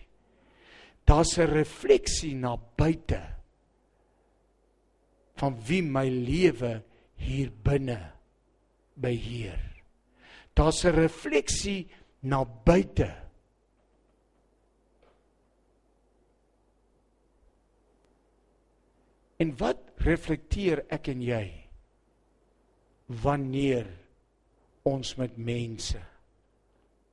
daar's 1.06 1.38
'n 1.38 1.48
refleksie 1.48 2.36
na 2.36 2.58
buite 2.58 3.36
van 5.40 5.56
wie 5.68 5.82
my 5.84 6.08
lewe 6.10 6.84
hier 7.20 7.52
binne 7.64 8.00
beheer. 8.96 9.60
Daar's 10.56 10.84
'n 10.86 10.96
refleksie 10.96 11.88
na 12.20 12.46
buite. 12.46 13.12
En 19.38 19.58
wat 19.58 19.80
reflekteer 19.98 20.86
ek 20.90 21.08
en 21.08 21.22
jy 21.22 21.65
wanneer 23.06 23.88
ons 24.84 25.16
met 25.18 25.38
mense 25.38 26.02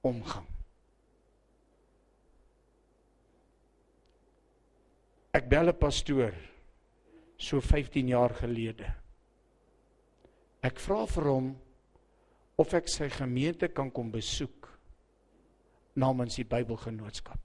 omgang? 0.02 0.48
Ek 5.33 5.48
bel 5.48 5.68
'n 5.68 5.78
pastoor 5.78 6.35
so 7.37 7.61
15 7.61 8.09
jaar 8.09 8.35
gelede. 8.35 8.87
Ek 10.62 10.78
vra 10.78 11.07
vir 11.07 11.24
hom 11.24 11.57
of 12.57 12.74
ek 12.74 12.88
sy 12.88 13.09
gemeente 13.09 13.68
kan 13.68 13.90
kom 13.90 14.11
besoek 14.11 14.68
namens 15.94 16.37
die 16.37 16.44
Bybelgenootskap. 16.44 17.38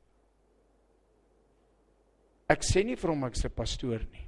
Ek 2.48 2.64
sê 2.64 2.84
nie 2.86 2.96
vir 2.96 3.12
hom 3.12 3.26
ek 3.28 3.36
se 3.36 3.50
pastoor 3.50 4.04
nie. 4.12 4.26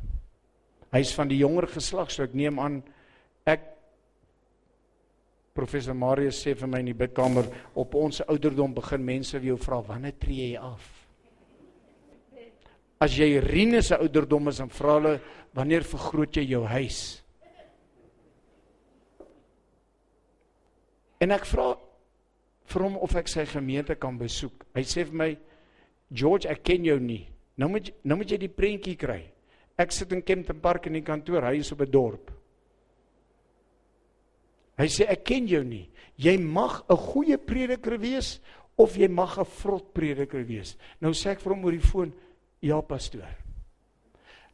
Hy's 0.92 1.14
van 1.16 1.30
die 1.30 1.38
jonger 1.38 1.68
geslag, 1.68 2.10
so 2.12 2.24
ek 2.24 2.34
neem 2.34 2.60
aan 2.60 2.82
Professor 5.54 5.94
Marius 5.94 6.40
sê 6.44 6.54
vir 6.56 6.70
my 6.70 6.80
in 6.84 6.92
die 6.92 6.98
bidkamer 6.98 7.48
op 7.76 7.96
ons 7.96 8.22
ouderdom 8.28 8.74
begin 8.78 9.06
mense 9.06 9.40
jou 9.44 9.58
vra 9.58 9.82
wanneer 9.82 10.18
tree 10.20 10.52
jy 10.52 10.60
af? 10.62 10.86
As 13.00 13.16
jy 13.16 13.40
Rine 13.40 13.82
se 13.82 13.96
ouderdom 13.96 14.52
is 14.52 14.60
en 14.60 14.70
vra 14.70 14.98
hulle 14.98 15.14
wanneer 15.56 15.88
vergroot 15.88 16.36
jy 16.36 16.46
jou 16.52 16.66
huis? 16.68 17.00
En 21.20 21.32
ek 21.36 21.48
vra 21.48 21.74
vir 22.70 22.86
hom 22.86 22.98
of 23.04 23.16
ek 23.20 23.28
sy 23.32 23.46
gemeente 23.50 23.96
kan 24.00 24.18
besoek. 24.20 24.68
Hy 24.76 24.84
sê 24.88 25.06
vir 25.08 25.18
my 25.22 25.30
George, 26.10 26.48
ek 26.50 26.64
ken 26.66 26.86
jou 26.88 26.98
nie. 27.02 27.26
Nou 27.60 27.70
moet 27.74 27.92
nou 28.08 28.20
moet 28.20 28.32
jy 28.32 28.40
die 28.40 28.52
prentjie 28.52 28.96
kry. 29.00 29.22
Ek 29.80 29.92
sit 29.96 30.12
in 30.16 30.24
Kempton 30.26 30.60
Park 30.64 30.88
in 30.88 30.98
die 30.98 31.06
kantoor, 31.06 31.46
hy 31.48 31.60
is 31.60 31.72
op 31.72 31.82
'n 31.82 31.92
dorp. 31.92 32.32
Hy 34.80 34.88
sê 34.88 35.08
ek 35.12 35.26
ken 35.28 35.48
jou 35.50 35.62
nie. 35.64 35.90
Jy 36.18 36.38
mag 36.38 36.84
'n 36.90 36.96
goeie 36.96 37.38
prediker 37.38 37.98
wees 38.00 38.40
of 38.78 38.96
jy 38.96 39.08
mag 39.08 39.38
'n 39.38 39.46
vrot 39.46 39.94
prediker 39.94 40.44
wees. 40.44 40.78
Nou 41.02 41.12
sê 41.12 41.32
ek 41.32 41.42
vir 41.42 41.54
hom 41.54 41.66
oor 41.66 41.72
die 41.72 41.88
foon, 41.92 42.14
ja 42.62 42.82
pastoor. 42.82 43.36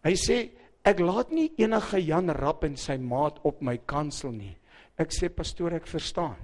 Hy 0.04 0.14
sê 0.14 0.50
ek 0.84 1.00
laat 1.00 1.32
nie 1.32 1.52
enige 1.58 2.00
Jan 2.00 2.30
Rap 2.30 2.64
en 2.64 2.76
sy 2.76 2.98
maat 2.98 3.40
op 3.44 3.62
my 3.62 3.78
kansel 3.78 4.32
nie. 4.32 4.58
Ek 4.98 5.10
sê 5.10 5.30
pastoor, 5.30 5.74
ek 5.74 5.88
verstaan. 5.88 6.38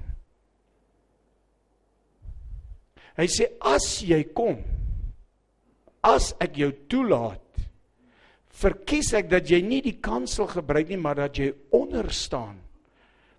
Hy 3.17 3.27
sê 3.27 3.57
as 3.59 4.01
jy 4.01 4.23
kom 4.33 4.63
as 6.01 6.33
ek 6.41 6.57
jou 6.57 6.71
toelaat 6.89 7.41
verkies 8.61 9.13
ek 9.17 9.29
dat 9.29 9.49
jy 9.49 9.61
nie 9.61 9.81
die 9.81 9.99
kansel 10.03 10.47
gebruik 10.49 10.89
nie 10.89 10.97
maar 10.97 11.15
dat 11.15 11.37
jy 11.37 11.51
onder 11.71 12.09
staan 12.13 12.57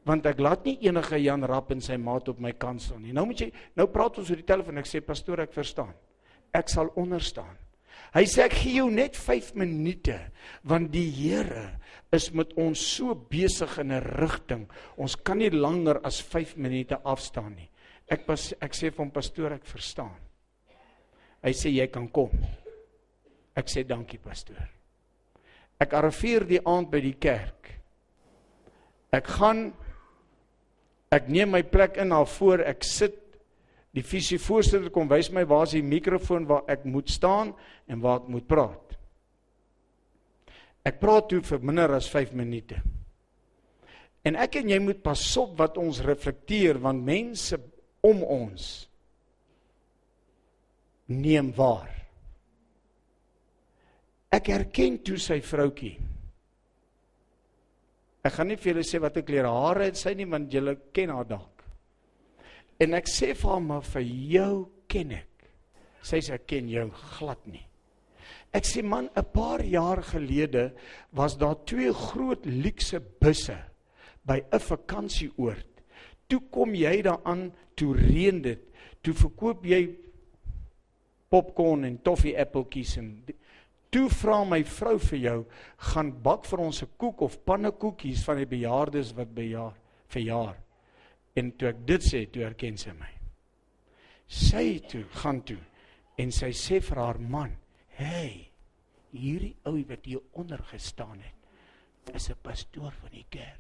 want 0.09 0.27
ek 0.27 0.41
laat 0.43 0.65
nie 0.67 0.79
enige 0.89 1.19
Jan 1.23 1.45
Rap 1.49 1.73
en 1.73 1.81
sy 1.81 1.97
maat 1.97 2.29
op 2.29 2.41
my 2.41 2.53
kansel 2.53 2.99
nie 2.99 3.13
nou 3.13 3.27
moet 3.31 3.47
jy 3.47 3.51
nou 3.79 3.89
praat 3.93 4.19
ons 4.19 4.31
oor 4.31 4.41
die 4.41 4.49
telefoon 4.49 4.83
ek 4.83 4.91
sê 4.91 5.03
pastoor 5.05 5.45
ek 5.47 5.55
verstaan 5.55 5.93
ek 6.53 6.69
sal 6.69 6.93
onder 7.01 7.23
staan 7.23 7.59
hy 8.13 8.25
sê 8.29 8.47
ek 8.47 8.57
gee 8.61 8.79
jou 8.81 8.91
net 8.91 9.17
5 9.17 9.55
minute 9.57 10.19
want 10.69 10.93
die 10.93 11.09
Here 11.11 11.79
is 12.13 12.31
met 12.37 12.53
ons 12.61 12.81
so 12.81 13.15
besig 13.15 13.79
in 13.79 13.93
'n 13.93 14.05
rigting 14.21 14.69
ons 14.97 15.17
kan 15.17 15.39
nie 15.39 15.51
langer 15.51 16.01
as 16.05 16.21
5 16.21 16.57
minute 16.57 16.99
afstaan 17.05 17.55
nie 17.57 17.73
Ek 18.13 18.27
pas 18.29 18.51
ek 18.61 18.75
sê 18.77 18.91
vir 18.91 19.01
hom 19.01 19.13
pastoor 19.15 19.55
ek 19.57 19.69
verstaan. 19.69 20.13
Hy 21.43 21.53
sê 21.57 21.73
jy 21.73 21.87
kan 21.91 22.09
kom. 22.13 22.33
Ek 23.57 23.71
sê 23.71 23.85
dankie 23.89 24.21
pastoor. 24.23 24.63
Ek 25.81 25.95
arriveer 25.99 26.47
die 26.47 26.61
aand 26.61 26.91
by 26.93 27.01
die 27.03 27.17
kerk. 27.21 27.71
Ek 29.13 29.27
gaan 29.39 29.71
ek 31.13 31.29
neem 31.29 31.53
my 31.53 31.63
plek 31.63 31.99
in 32.01 32.15
al 32.17 32.27
voor 32.39 32.65
ek 32.65 32.87
sit 32.87 33.19
die 33.93 34.05
visie 34.05 34.39
voorsitter 34.41 34.93
kom 34.93 35.11
wys 35.11 35.29
my 35.35 35.45
waar 35.49 35.67
is 35.69 35.77
die 35.77 35.85
mikrofoon 35.85 36.47
waar 36.49 36.65
ek 36.73 36.87
moet 36.89 37.11
staan 37.13 37.53
en 37.87 38.01
waar 38.01 38.23
ek 38.23 38.31
moet 38.33 38.47
praat. 38.49 38.97
Ek 40.89 40.99
praat 40.99 41.29
toe 41.31 41.43
vir 41.45 41.63
minder 41.63 41.93
as 41.95 42.09
5 42.11 42.33
minute. 42.35 42.81
En 44.27 44.39
ek 44.39 44.57
en 44.63 44.71
jy 44.71 44.79
moet 44.83 45.03
pas 45.03 45.21
op 45.43 45.55
wat 45.59 45.79
ons 45.83 46.01
reflekteer 46.07 46.81
want 46.83 47.05
mense 47.05 47.59
om 48.03 48.23
ons 48.25 48.71
neem 51.13 51.51
waar. 51.55 51.91
Ek 54.33 54.49
herken 54.49 54.97
toe 55.05 55.19
sy 55.21 55.43
vroutjie. 55.45 55.99
Ek 58.23 58.37
gaan 58.37 58.53
nie 58.53 58.57
vir 58.57 58.73
julle 58.73 58.85
sê 58.87 59.01
wat 59.03 59.17
'n 59.17 59.27
klere 59.27 59.51
hare 59.51 59.85
het 59.85 59.97
sy 59.97 60.15
nie 60.15 60.29
want 60.31 60.53
julle 60.53 60.77
ken 60.95 61.11
haar 61.11 61.27
dalk. 61.27 61.65
En 62.79 62.95
ek 62.95 63.07
sê 63.07 63.35
vir 63.35 63.51
hom 63.51 63.67
maar 63.67 63.83
vir 63.83 64.03
jou 64.03 64.69
ken 64.89 65.13
ek. 65.13 65.51
Sy 66.03 66.19
sê 66.19 66.35
ek 66.35 66.47
ken 66.47 66.69
jou 66.69 66.89
glad 67.19 67.47
nie. 67.47 67.67
Ek 68.53 68.65
sê 68.65 68.83
man, 68.83 69.11
'n 69.17 69.25
paar 69.33 69.65
jaar 69.65 70.03
gelede 70.03 70.73
was 71.13 71.37
daar 71.37 71.65
twee 71.65 71.93
groot 71.93 72.45
luukse 72.47 73.01
busse 73.01 73.59
by 74.25 74.39
'n 74.53 74.59
vakansieoord. 74.59 75.83
Toe 76.29 76.41
kom 76.51 76.75
jy 76.75 77.03
daaraan, 77.03 77.53
toe 77.75 77.95
reën 77.97 78.43
dit. 78.43 78.61
Toe 79.03 79.15
verkoop 79.15 79.65
jy 79.65 79.97
popcorn 81.29 81.85
en 81.85 81.99
toffee 82.03 82.37
appeltjies 82.37 82.97
en 82.97 83.25
toe 83.93 84.09
vra 84.09 84.41
my 84.49 84.63
vrou 84.65 84.97
vir 85.11 85.19
jou 85.21 85.39
gaan 85.93 86.11
bak 86.25 86.47
vir 86.49 86.61
ons 86.65 86.83
'n 86.83 86.91
koek 86.97 87.23
of 87.23 87.39
pannekoekies 87.45 88.25
van 88.25 88.37
die 88.37 88.47
bejaardes 88.47 89.13
wat 89.17 89.35
bejaar 89.35 89.77
verjaar. 90.09 90.57
En 91.37 91.53
toe 91.53 91.69
ek 91.69 91.87
dit 91.87 92.03
sê, 92.03 92.27
toe 92.31 92.45
erken 92.45 92.77
sy 92.77 92.93
my. 92.93 93.11
Sy 94.27 94.81
toe 94.89 95.05
gaan 95.23 95.43
toe 95.43 95.61
en 96.19 96.31
sy 96.31 96.53
sê 96.53 96.81
vir 96.81 96.99
haar 96.99 97.19
man, 97.19 97.57
"Hey, 97.89 98.51
hierdie 99.13 99.57
ou 99.65 99.85
wat 99.89 100.05
hier 100.05 100.21
onder 100.33 100.59
gestaan 100.59 101.21
het, 101.21 102.15
is 102.15 102.31
'n 102.31 102.37
pastoor 102.43 102.93
van 102.93 103.11
die 103.11 103.27
kerk." 103.31 103.59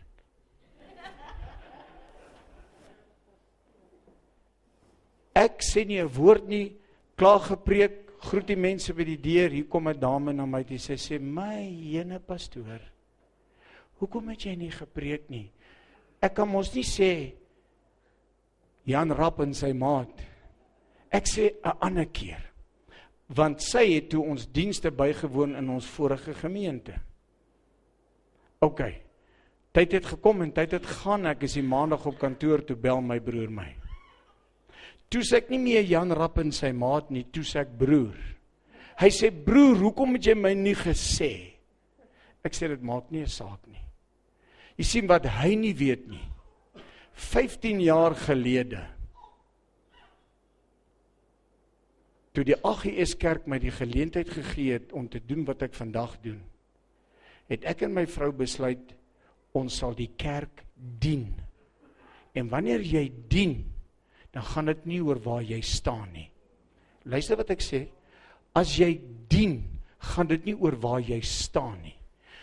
Ek 5.35 5.61
sê 5.61 5.87
nie 5.87 6.01
'n 6.01 6.09
woord 6.09 6.49
nie, 6.49 6.77
klaar 7.16 7.40
gepreek, 7.40 8.01
groet 8.22 8.46
die 8.46 8.58
mense 8.58 8.94
by 8.94 9.04
die 9.04 9.18
deur. 9.20 9.50
Hier 9.50 9.68
kom 9.68 9.88
'n 9.88 9.98
dame 9.98 10.32
na 10.32 10.46
my 10.46 10.62
toe 10.64 10.78
sê 10.78 10.94
sê, 10.96 11.20
"My 11.20 11.62
jene 11.62 12.20
pastoor, 12.20 12.80
hoekom 13.98 14.28
het 14.28 14.40
jy 14.44 14.56
nie 14.56 14.70
gepreek 14.70 15.30
nie?" 15.30 15.50
Ek 16.20 16.35
kan 16.35 16.48
mos 16.48 16.74
nie 16.74 16.85
sê 16.85 17.32
Jan 18.85 19.11
Rapp 19.11 19.40
en 19.40 19.54
sy 19.54 19.72
maat. 19.72 20.11
Ek 21.11 21.26
sê 21.26 21.54
'n 21.64 21.78
ander 21.80 22.06
keer. 22.06 22.52
Want 23.28 23.62
sy 23.62 23.94
het 23.94 24.11
toe 24.11 24.22
ons 24.22 24.46
dienste 24.46 24.90
bygewoon 24.90 25.56
in 25.56 25.68
ons 25.68 25.87
vorige 25.87 26.35
gemeente. 26.35 27.00
OK. 28.61 28.80
Tyd 29.72 29.92
het 29.92 30.06
gekom 30.06 30.42
en 30.42 30.52
tyd 30.52 30.70
het 30.70 30.87
gegaan. 30.87 31.26
Ek 31.26 31.42
is 31.42 31.54
die 31.54 31.62
maandag 31.62 32.06
op 32.06 32.18
kantoor 32.18 32.64
toe 32.64 32.76
bel 32.76 33.00
my 33.00 33.18
broer 33.20 33.50
my. 33.50 33.82
Toe 35.12 35.20
sê 35.20 35.42
ek 35.42 35.51
nie 35.53 35.61
meer 35.61 35.85
Jan 35.85 36.14
Rapp 36.16 36.40
en 36.40 36.53
sy 36.57 36.72
maat 36.72 37.11
nie, 37.12 37.27
toe 37.29 37.44
sê 37.44 37.66
ek 37.66 37.75
broer. 37.79 38.16
Hy 39.01 39.11
sê 39.12 39.29
broer, 39.31 39.77
hoekom 39.83 40.16
het 40.16 40.31
jy 40.31 40.37
my 40.38 40.55
nie 40.57 40.77
gesê? 40.79 41.33
Ek 42.42 42.57
sê 42.57 42.70
dit 42.72 42.83
maak 42.83 43.11
nie 43.12 43.22
'n 43.22 43.29
saak 43.29 43.61
nie. 43.68 43.85
Jy 44.79 44.85
sien 44.85 45.07
wat 45.07 45.27
hy 45.27 45.55
nie 45.55 45.75
weet 45.75 46.09
nie. 46.09 46.33
15 47.14 47.81
jaar 47.81 48.14
gelede 48.16 48.81
toe 52.33 52.44
die 52.48 52.57
AGS 52.64 53.14
kerk 53.20 53.46
my 53.51 53.59
die 53.61 53.72
geleentheid 53.75 54.31
gegee 54.33 54.79
het 54.79 54.92
om 54.96 55.09
te 55.09 55.20
doen 55.20 55.44
wat 55.48 55.62
ek 55.66 55.77
vandag 55.77 56.16
doen 56.25 56.40
het 57.53 57.66
ek 57.68 57.85
en 57.85 57.94
my 57.94 58.07
vrou 58.09 58.31
besluit 58.37 58.94
ons 59.57 59.77
sal 59.83 59.92
die 59.96 60.11
kerk 60.16 60.64
dien 60.75 61.29
en 62.33 62.48
wanneer 62.48 62.81
jy 62.81 63.05
dien 63.29 63.59
dan 64.33 64.42
gaan 64.42 64.66
dit 64.66 64.87
nie 64.87 65.01
oor 65.01 65.21
waar 65.23 65.42
jy 65.42 65.61
staan 65.61 66.12
nie 66.12 66.29
luister 67.05 67.37
wat 67.37 67.51
ek 67.51 67.64
sê 67.64 67.87
as 68.55 68.77
jy 68.79 68.95
dien 69.29 69.61
gaan 70.12 70.27
dit 70.27 70.45
nie 70.51 70.55
oor 70.55 70.77
waar 70.81 71.01
jy 71.01 71.21
staan 71.21 71.81
nie 71.83 71.97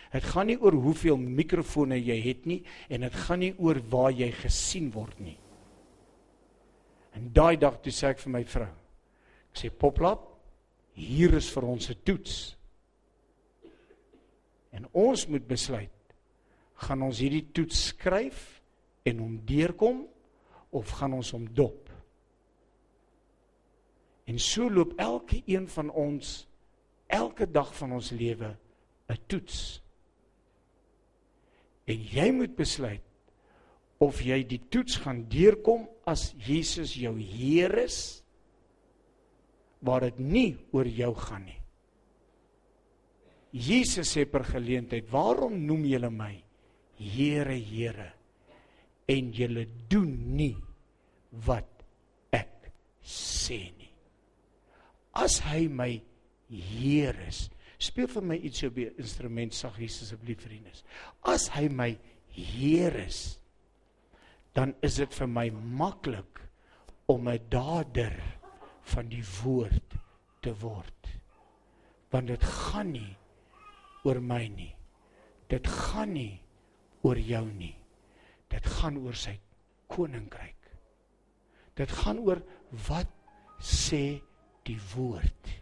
Dit 0.10 0.25
gaan 0.25 0.47
nie 0.49 0.58
oor 0.58 0.73
hoeveel 0.73 1.19
mikrofone 1.21 1.99
jy 2.02 2.17
het 2.23 2.47
nie 2.49 2.63
en 2.89 3.06
dit 3.06 3.17
gaan 3.28 3.43
nie 3.43 3.52
oor 3.62 3.78
waar 3.91 4.12
jy 4.15 4.32
gesien 4.41 4.89
word 4.93 5.19
nie. 5.21 5.38
En 7.13 7.30
daai 7.34 7.60
dag 7.62 7.78
toe 7.84 7.93
sê 7.93 8.10
ek 8.10 8.23
vir 8.23 8.34
my 8.34 8.41
vrou. 8.49 8.71
Ek 9.49 9.62
sê 9.62 9.69
poplap, 9.69 10.25
hier 10.97 11.36
is 11.38 11.49
vir 11.54 11.65
ons 11.65 11.89
'n 11.89 12.02
toets. 12.06 12.56
En 14.73 14.88
ons 14.93 15.28
moet 15.28 15.47
besluit 15.47 15.95
gaan 16.75 17.02
ons 17.02 17.19
hierdie 17.19 17.52
toets 17.54 17.88
skryf 17.89 18.62
en 19.06 19.19
hom 19.19 19.39
deurkom 19.45 20.08
of 20.75 20.89
gaan 20.99 21.15
ons 21.17 21.32
hom 21.36 21.47
dop? 21.53 21.89
En 24.29 24.38
so 24.39 24.69
loop 24.69 24.93
elke 25.01 25.41
een 25.49 25.67
van 25.67 25.89
ons 25.89 26.43
elke 27.10 27.47
dag 27.49 27.71
van 27.75 27.97
ons 27.97 28.12
lewe 28.13 28.55
'n 29.10 29.17
toets. 29.27 29.82
En 31.86 31.97
jy 31.97 32.32
moet 32.32 32.55
besluit 32.55 33.01
of 33.97 34.21
jy 34.21 34.43
die 34.43 34.62
toets 34.69 34.95
gaan 34.95 35.25
deurkom 35.27 35.88
as 36.05 36.34
Jesus 36.38 36.93
jou 36.93 37.17
Heer 37.17 37.77
is 37.77 38.23
waar 39.79 40.01
dit 40.01 40.19
nie 40.19 40.58
oor 40.71 40.86
jou 40.86 41.15
gaan 41.15 41.45
nie. 41.45 41.62
Jesus 43.51 44.15
sê 44.15 44.25
per 44.25 44.43
geleentheid, 44.43 45.10
"Waarom 45.10 45.65
noem 45.65 45.86
julle 45.86 46.10
my 46.10 46.43
Here, 46.99 47.55
Here 47.55 48.18
en 49.09 49.31
julle 49.33 49.65
doen 49.89 50.13
nie 50.37 50.55
wat 51.45 51.83
ek 52.31 52.71
sê 53.03 53.61
nie?" 53.77 53.93
As 55.13 55.39
hy 55.49 55.67
my 55.67 55.91
Heer 56.49 57.13
is, 57.27 57.49
Speel 57.79 58.09
vir 58.11 58.25
my 58.27 58.35
iets 58.43 58.65
op 58.67 58.75
die 58.75 58.89
instrument 58.99 59.55
saggies 59.55 60.01
asseblief 60.03 60.43
vriendes. 60.43 60.83
As 61.23 61.47
hy 61.55 61.69
my 61.71 61.93
Heer 62.35 62.97
is, 63.05 63.39
dan 64.55 64.73
is 64.83 64.99
dit 64.99 65.15
vir 65.15 65.29
my 65.31 65.47
maklik 65.49 66.41
om 67.07 67.27
'n 67.27 67.39
dader 67.49 68.15
van 68.91 69.07
die 69.09 69.23
woord 69.43 69.95
te 70.41 70.53
word. 70.59 71.07
Want 72.11 72.27
dit 72.27 72.43
gaan 72.43 72.91
nie 72.91 73.15
oor 74.03 74.19
my 74.19 74.47
nie. 74.47 74.75
Dit 75.47 75.67
gaan 75.67 76.13
nie 76.13 76.41
oor 77.01 77.17
jou 77.17 77.45
nie. 77.45 77.78
Dit 78.49 78.65
gaan 78.65 78.97
oor 79.01 79.15
sy 79.17 79.35
koninkryk. 79.89 80.57
Dit 81.77 81.91
gaan 82.01 82.19
oor 82.25 82.41
wat 82.88 83.09
sê 83.62 84.19
die 84.67 84.79
woord. 84.93 85.53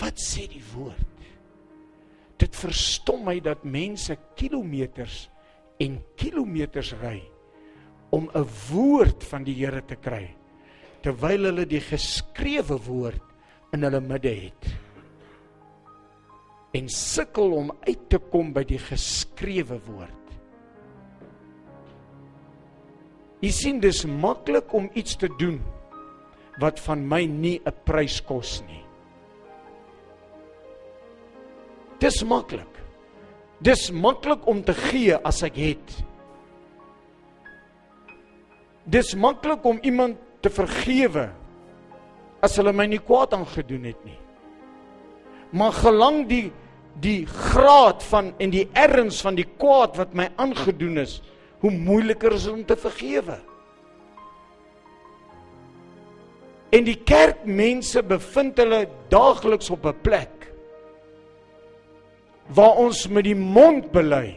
Wat 0.00 0.20
sê 0.20 0.46
die 0.50 0.64
woord? 0.72 1.26
Dit 2.40 2.56
verstom 2.56 3.26
my 3.28 3.36
dat 3.44 3.66
mense 3.68 4.16
kilometers 4.38 5.26
en 5.80 5.98
kilometers 6.20 6.94
ry 7.02 7.18
om 8.10 8.30
'n 8.34 8.46
woord 8.70 9.24
van 9.24 9.44
die 9.44 9.54
Here 9.54 9.82
te 9.86 9.96
kry 9.96 10.34
terwyl 11.02 11.44
hulle 11.48 11.66
die 11.66 11.80
geskrewe 11.80 12.76
woord 12.84 13.22
in 13.72 13.82
hulle 13.86 14.00
midde 14.00 14.34
het 14.34 14.66
en 16.76 16.88
sukkel 16.88 17.52
om 17.56 17.72
uit 17.86 18.02
te 18.10 18.18
kom 18.30 18.52
by 18.54 18.62
die 18.64 18.78
geskrewe 18.78 19.80
woord. 19.88 20.19
Jy 23.40 23.50
sien 23.56 23.80
dis 23.80 24.04
maklik 24.04 24.72
om 24.76 24.90
iets 24.94 25.16
te 25.16 25.30
doen 25.40 25.60
wat 26.60 26.80
van 26.84 27.06
my 27.08 27.24
nie 27.24 27.60
'n 27.64 27.72
prys 27.84 28.20
kos 28.20 28.60
nie. 28.68 28.84
Dis 32.00 32.22
maklik. 32.24 32.68
Dis 33.60 33.90
maklik 33.90 34.46
om 34.46 34.62
te 34.64 34.72
gee 34.72 35.16
as 35.16 35.42
ek 35.42 35.56
het. 35.56 36.04
Dis 38.84 39.14
maklik 39.14 39.64
om 39.64 39.78
iemand 39.82 40.16
te 40.40 40.48
vergewe 40.48 41.30
as 42.40 42.56
hulle 42.56 42.72
my 42.72 42.86
nie 42.86 42.98
kwaad 42.98 43.34
aangedoen 43.36 43.84
het 43.84 44.04
nie. 44.04 44.18
Maar 45.52 45.72
gelang 45.72 46.26
die 46.28 46.50
die 47.00 47.24
graad 47.26 48.02
van 48.02 48.32
en 48.42 48.50
die 48.50 48.66
erns 48.76 49.20
van 49.22 49.36
die 49.38 49.46
kwaad 49.46 49.96
wat 49.96 50.14
my 50.14 50.26
aangedoen 50.36 50.98
is, 50.98 51.20
hoe 51.60 51.70
moeiliker 51.70 52.32
is 52.32 52.44
dit 52.44 52.52
om 52.52 52.64
te 52.64 52.76
vergewe. 52.76 53.38
En 56.70 56.84
die 56.86 56.98
kerkmense 57.04 58.02
bevind 58.06 58.58
hulle 58.62 58.86
daagliks 59.10 59.70
op 59.70 59.86
'n 59.86 60.00
plek 60.02 60.40
waar 62.54 62.80
ons 62.82 63.06
met 63.08 63.24
die 63.24 63.36
mond 63.36 63.90
bely 63.92 64.34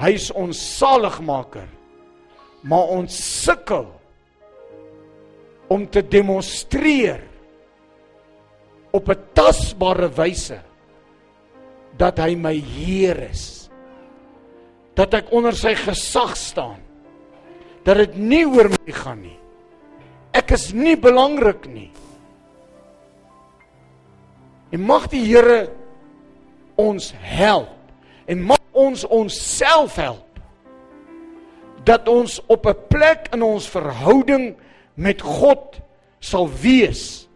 hy 0.00 0.10
is 0.16 0.30
ons 0.34 0.58
saligmaker 0.78 1.68
maar 2.66 2.90
ons 2.94 3.14
sukkel 3.44 3.86
om 5.72 5.86
te 5.86 6.02
demonstreer 6.02 7.22
op 8.92 9.08
'n 9.08 9.22
tasbare 9.34 10.08
wyse 10.08 10.60
dat 11.96 12.18
hy 12.18 12.34
my 12.34 12.54
Heer 12.54 13.30
is 13.30 13.61
dat 14.98 15.14
ek 15.14 15.32
onder 15.32 15.56
sy 15.56 15.74
gesag 15.78 16.36
staan 16.36 16.80
dat 17.86 17.96
dit 17.96 18.16
nie 18.16 18.44
oor 18.46 18.70
my 18.72 18.96
gaan 18.96 19.22
nie 19.22 19.38
ek 20.36 20.54
is 20.56 20.70
nie 20.76 20.96
belangrik 20.96 21.66
nie 21.70 21.90
en 24.72 24.84
mag 24.88 25.08
die 25.12 25.24
Here 25.24 25.70
ons 26.80 27.12
help 27.20 27.78
en 28.26 28.44
mag 28.52 28.62
ons 28.72 29.04
onsself 29.04 29.96
help 30.00 30.32
dat 31.84 32.08
ons 32.08 32.40
op 32.46 32.66
'n 32.66 32.76
plek 32.88 33.28
in 33.32 33.42
ons 33.42 33.68
verhouding 33.68 34.54
met 34.94 35.22
God 35.22 35.80
sal 36.20 36.48
wees. 36.62 37.28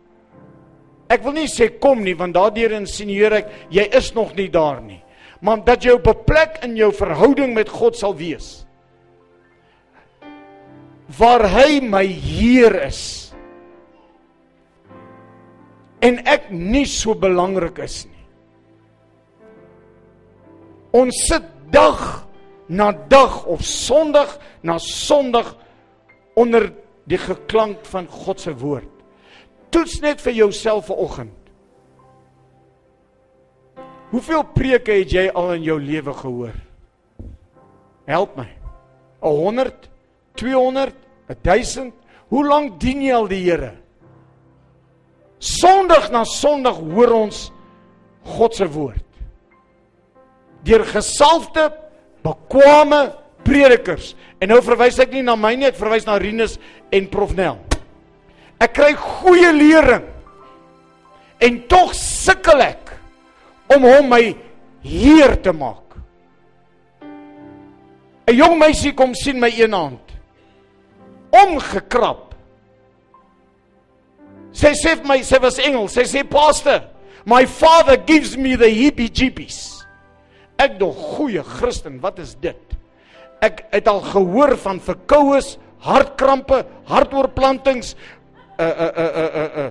Ek 1.09 1.23
wil 1.23 1.33
nie 1.33 1.49
sê 1.51 1.79
kom 1.79 2.03
nie 2.03 2.15
want 2.15 2.35
daardeur 2.35 2.73
insinueer 2.73 3.33
ek 3.33 3.51
jy 3.71 3.83
is 3.83 4.13
nog 4.15 4.35
nie 4.35 4.49
daar 4.49 4.81
nie. 4.81 5.03
Maar 5.47 5.63
dat 5.65 5.85
jy 5.87 5.95
op 5.95 6.07
'n 6.11 6.25
plek 6.27 6.59
in 6.67 6.77
jou 6.77 6.93
verhouding 6.93 7.55
met 7.55 7.69
God 7.69 7.97
sal 7.97 8.17
wees 8.17 8.67
waar 11.19 11.47
hy 11.47 11.81
my 11.81 12.05
Heer 12.07 12.75
is 12.87 13.31
en 16.03 16.19
ek 16.29 16.51
nie 16.51 16.85
so 16.87 17.15
belangrik 17.19 17.79
is 17.83 18.05
nie. 18.07 18.25
Ons 20.97 21.19
sit 21.29 21.47
dag 21.73 22.27
na 22.69 22.93
dag 22.93 23.45
of 23.47 23.65
Sondag 23.65 24.37
na 24.63 24.79
Sondag 24.83 25.55
onder 26.37 26.69
die 27.07 27.19
geklank 27.19 27.87
van 27.87 28.07
God 28.11 28.43
se 28.43 28.55
woord. 28.55 28.91
Toets 29.71 30.01
net 30.03 30.23
vir 30.23 30.37
jouself 30.43 30.91
vanoggend. 30.91 31.46
Hoeveel 34.17 34.47
preke 34.49 34.95
het 34.97 35.11
jy 35.13 35.27
al 35.29 35.51
in 35.59 35.65
jou 35.67 35.75
lewe 35.77 36.13
gehoor? 36.17 36.55
Help 38.09 38.39
my. 38.39 38.47
100, 39.21 39.91
200, 40.41 40.95
1000. 41.45 41.93
Hoe 42.33 42.45
lank 42.49 42.79
dien 42.81 43.03
jy 43.05 43.13
al 43.13 43.29
die 43.29 43.43
Here? 43.45 43.75
Sondag 45.37 46.09
na 46.15 46.23
Sondag 46.25 46.81
hoor 46.81 47.13
ons 47.13 47.43
God 48.39 48.57
se 48.57 48.65
woord. 48.73 49.05
Deur 50.65 50.87
gesalfde, 50.89 51.69
bekwame 52.25 53.03
predikers. 53.45 54.15
En 54.41 54.49
nou 54.55 54.63
verwys 54.65 54.97
ek 55.05 55.13
nie 55.13 55.27
na 55.27 55.37
my 55.37 55.53
nie, 55.61 55.69
ek 55.69 55.77
verwys 55.77 56.09
na 56.09 56.17
Rinus 56.23 56.57
en 56.89 57.13
Prof 57.13 57.37
Nel. 57.37 57.61
Ek 58.65 58.73
kry 58.81 58.95
goeie 58.97 59.53
lering. 59.53 60.09
En 61.45 61.63
tog 61.69 61.93
sukkel 61.93 62.65
ek 62.65 62.86
om 63.75 63.83
hom 63.83 64.09
my 64.09 64.37
heer 64.83 65.37
te 65.43 65.53
maak. 65.53 65.97
'n 68.27 68.35
Jong 68.35 68.59
meisie 68.59 68.93
kom 68.93 69.15
sien 69.15 69.39
my 69.41 69.51
een 69.55 69.73
hand. 69.73 70.03
Omgekrap. 71.31 72.35
Sy 74.57 74.73
sê 74.73 74.97
vir 74.97 75.07
my, 75.07 75.19
sy 75.23 75.39
was 75.39 75.59
Engels. 75.59 75.93
Sy 75.93 76.03
sê, 76.03 76.25
"Pastor, 76.25 76.83
my 77.25 77.47
father 77.47 77.97
gives 77.97 78.37
me 78.37 78.57
the 78.57 78.69
heebie-jeebies." 78.69 79.85
Ek 80.59 80.79
dog 80.79 80.97
goeie 80.97 81.43
Christen, 81.43 82.01
wat 82.01 82.19
is 82.19 82.35
dit? 82.35 82.77
Ek 83.43 83.67
het 83.71 83.89
al 83.89 84.01
gehoor 84.01 84.57
van 84.57 84.81
verkoues, 84.81 85.59
hartkrampe, 85.85 86.65
hartoorplantings, 86.89 87.95
uh 88.59 88.65
uh 88.65 88.93
uh 88.97 89.31
uh, 89.35 89.67
uh. 89.67 89.71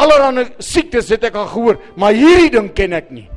Allerlei 0.00 0.48
siektes 0.58 1.08
het 1.14 1.24
ek 1.24 1.36
al 1.38 1.48
gehoor, 1.52 1.80
maar 1.96 2.16
hierdie 2.16 2.50
ding 2.50 2.70
ken 2.74 2.92
ek 2.92 3.10
nie. 3.14 3.28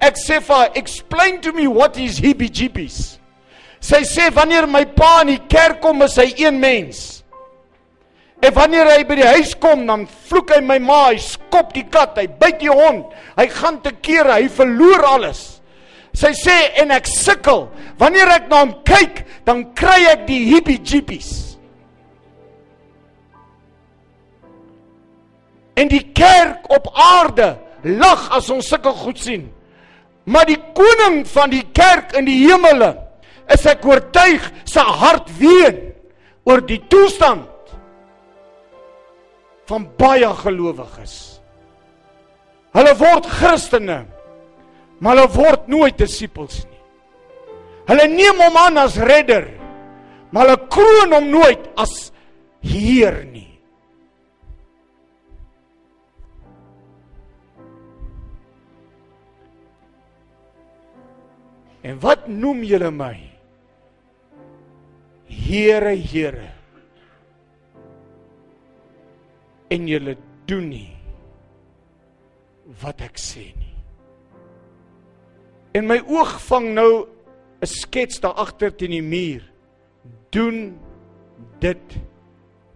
Ek 0.00 0.14
sê 0.14 0.40
vir 0.40 0.54
haar, 0.56 0.70
"Explain 0.74 1.40
to 1.40 1.52
me 1.52 1.66
what 1.66 1.96
is 1.98 2.20
heebie-jeebies." 2.20 3.18
Sy 3.80 4.02
sê 4.02 4.30
wanneer 4.34 4.66
my 4.66 4.84
pa 4.84 5.20
in 5.22 5.28
die 5.28 5.42
kerk 5.48 5.80
kom, 5.80 6.02
is 6.02 6.16
hy 6.16 6.34
een 6.36 6.58
mens. 6.60 7.22
En 8.42 8.54
wanneer 8.54 8.86
hy 8.86 9.04
by 9.04 9.14
die 9.14 9.26
huis 9.26 9.54
kom, 9.54 9.86
dan 9.86 10.06
vloek 10.28 10.50
hy 10.50 10.60
my 10.60 10.78
ma, 10.78 11.08
hy 11.10 11.16
skop 11.16 11.72
die 11.74 11.86
kat, 11.90 12.16
hy 12.18 12.26
byt 12.26 12.60
die 12.60 12.70
hond, 12.70 13.06
hy 13.36 13.46
gaan 13.46 13.80
te 13.82 13.90
kere, 13.90 14.32
hy 14.32 14.48
verloor 14.48 15.02
alles. 15.04 15.60
Sy 16.14 16.30
sê 16.34 16.54
en 16.82 16.90
ek 16.90 17.06
sukkel. 17.06 17.68
Wanneer 17.98 18.28
ek 18.28 18.48
na 18.50 18.62
hom 18.64 18.74
kyk, 18.86 19.24
dan 19.46 19.74
kry 19.74 20.06
ek 20.12 20.26
die 20.26 20.44
hippie-jeepies. 20.52 21.47
En 25.78 25.90
die 25.90 26.02
kerk 26.16 26.66
op 26.74 26.90
aarde 26.94 27.52
lag 27.86 28.28
as 28.34 28.50
ons 28.50 28.68
sulke 28.68 28.90
goed 29.04 29.20
sien. 29.22 29.46
Maar 30.28 30.48
die 30.50 30.58
koning 30.76 31.22
van 31.30 31.52
die 31.52 31.64
kerk 31.72 32.16
in 32.18 32.26
die 32.28 32.40
hemele 32.48 32.90
is 33.54 33.64
ek 33.70 33.86
oortuig 33.88 34.44
sy 34.68 34.84
hart 35.00 35.30
ween 35.38 35.78
oor 36.48 36.60
die 36.64 36.80
toestand 36.90 37.46
van 39.68 39.84
baie 40.00 40.28
gelowiges. 40.42 41.14
Hulle 42.76 42.94
word 43.00 43.28
Christene, 43.38 44.02
maar 45.00 45.16
hulle 45.16 45.30
word 45.32 45.68
nooit 45.72 45.96
disippels 46.00 46.62
nie. 46.64 46.82
Hulle 47.88 48.04
neem 48.12 48.40
hom 48.44 48.56
aan 48.60 48.80
as 48.84 48.98
redder, 49.00 49.46
maar 50.32 50.48
hulle 50.48 50.68
kroon 50.72 51.14
hom 51.16 51.28
nooit 51.32 51.68
as 51.80 52.08
Heer 52.58 53.20
nie. 53.22 53.37
En 61.88 61.96
wat 62.04 62.26
noem 62.28 62.62
julle 62.68 62.90
my? 62.92 63.16
Here, 65.28 65.94
Here. 65.96 66.50
En 69.72 69.88
julle 69.88 70.16
doen 70.48 70.68
nie 70.68 70.94
wat 72.82 73.00
ek 73.04 73.16
sê 73.20 73.46
nie. 73.56 73.76
En 75.76 75.88
my 75.88 75.98
oog 76.04 76.34
vang 76.48 76.68
nou 76.76 77.06
'n 77.62 77.66
skets 77.66 78.20
daar 78.20 78.36
agter 78.36 78.70
teen 78.76 78.90
die 78.90 79.02
muur. 79.02 79.42
Doen 80.30 80.78
dit 81.60 81.96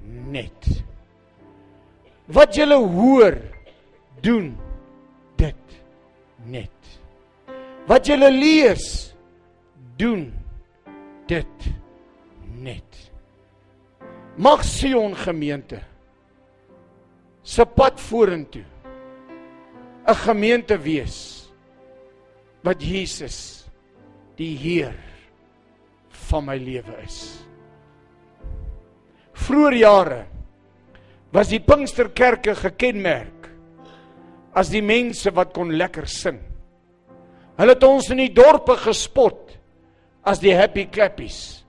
net. 0.09 0.85
Wat 2.27 2.55
julle 2.55 2.77
hoor, 2.77 3.37
doen 4.21 4.57
dit 5.37 5.83
net. 6.45 7.02
Wat 7.87 8.07
jy 8.07 8.17
lees, 8.17 9.13
doen 9.99 10.29
dit 11.29 11.67
net. 12.63 12.99
Mag 14.37 14.63
Sion 14.65 15.17
gemeente 15.19 15.83
se 17.43 17.65
pad 17.67 17.99
vorentoe 18.01 18.65
'n 20.07 20.15
gemeente 20.15 20.79
wees 20.79 21.51
wat 22.63 22.83
Jesus 22.83 23.67
die 24.37 24.57
Heer 24.57 24.95
van 26.29 26.45
my 26.45 26.57
lewe 26.57 26.95
is. 27.03 27.45
Vroeger 29.33 29.77
jare 29.77 30.27
was 31.33 31.49
die 31.49 31.61
Pinksterkerke 31.61 32.55
gekenmerk 32.55 33.51
as 34.55 34.69
die 34.69 34.83
mense 34.83 35.31
wat 35.31 35.53
kon 35.53 35.73
lekker 35.73 36.07
sing. 36.07 36.52
Hulle 37.63 37.77
het 37.77 37.85
ons 37.87 38.09
in 38.11 38.19
die 38.19 38.33
dorpe 38.35 38.75
gespot 38.75 39.53
as 40.27 40.41
die 40.43 40.51
happy 40.51 40.89
clappies. 40.91 41.63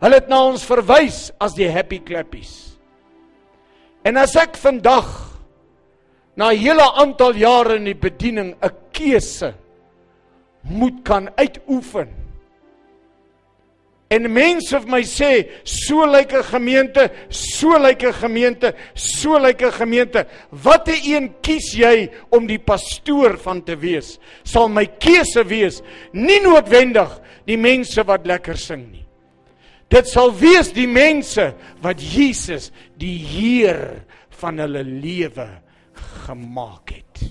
Hulle 0.00 0.22
het 0.22 0.30
na 0.32 0.38
ons 0.48 0.64
verwys 0.64 1.26
as 1.36 1.52
die 1.52 1.68
happy 1.68 1.98
clappies. 2.00 2.54
En 4.08 4.16
as 4.16 4.32
ek 4.40 4.56
vandag 4.56 5.04
na 6.32 6.48
'n 6.48 6.56
hele 6.56 6.86
aantal 6.96 7.36
jare 7.36 7.76
in 7.76 7.84
die 7.84 7.98
bediening 7.98 8.56
'n 8.56 8.72
keuse 8.90 9.52
moet 10.62 11.04
kan 11.04 11.28
uitoefen 11.36 12.08
En 14.08 14.24
mense 14.32 14.72
vir 14.72 14.88
my 14.88 15.02
sê, 15.04 15.32
so 15.68 16.06
lyk 16.08 16.32
'n 16.32 16.42
gemeente, 16.42 17.10
so 17.28 17.76
lyk 17.76 18.04
'n 18.04 18.12
gemeente, 18.12 18.74
so 18.94 19.36
lyk 19.38 19.62
'n 19.62 19.72
gemeente. 19.72 20.26
Watter 20.50 20.96
een 21.04 21.34
kies 21.42 21.74
jy 21.76 22.10
om 22.30 22.46
die 22.46 22.58
pastoor 22.58 23.36
van 23.36 23.62
te 23.62 23.76
wees? 23.76 24.18
Sal 24.44 24.68
my 24.68 24.86
keuse 24.86 25.44
wees 25.44 25.82
nie 26.12 26.40
noodwendig 26.40 27.20
die 27.44 27.58
mense 27.58 28.02
wat 28.02 28.26
lekker 28.26 28.56
sing 28.56 28.90
nie. 28.92 29.04
Dit 29.90 30.08
sal 30.08 30.32
wees 30.32 30.72
die 30.72 30.88
mense 30.88 31.54
wat 31.82 32.00
Jesus 32.00 32.72
die 32.96 33.18
Heer 33.18 34.04
van 34.30 34.58
hulle 34.58 34.84
lewe 34.84 35.48
gemaak 36.24 36.90
het. 36.90 37.30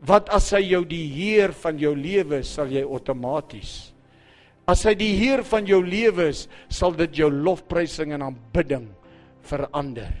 Wat 0.00 0.28
as 0.28 0.50
hy 0.50 0.60
jou 0.60 0.84
die 0.84 1.08
Heer 1.08 1.52
van 1.52 1.78
jou 1.78 1.94
lewe 1.96 2.42
sal 2.42 2.66
jy 2.66 2.82
outomaties 2.82 3.93
As 4.66 4.84
hy 4.88 4.94
die 4.96 5.12
Heer 5.18 5.44
van 5.44 5.66
jou 5.68 5.82
lewe 5.84 6.30
is, 6.32 6.46
sal 6.72 6.94
dit 6.96 7.20
jou 7.20 7.28
lofprysing 7.30 8.14
en 8.16 8.30
aanbidding 8.30 8.86
verander. 9.44 10.12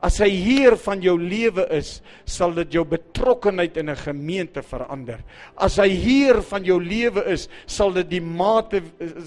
As 0.00 0.16
hy 0.22 0.30
Heer 0.32 0.78
van 0.80 1.02
jou 1.04 1.16
lewe 1.20 1.66
is, 1.76 1.98
sal 2.24 2.54
dit 2.56 2.78
jou 2.78 2.86
betrokkenheid 2.88 3.76
in 3.76 3.90
'n 3.90 3.96
gemeente 3.96 4.62
verander. 4.62 5.20
As 5.56 5.76
hy 5.76 5.88
Heer 5.88 6.40
van 6.42 6.64
jou 6.64 6.80
lewe 6.80 7.24
is, 7.26 7.48
sal 7.66 7.92
dit 7.92 8.08
die 8.08 8.20
mate 8.20 8.80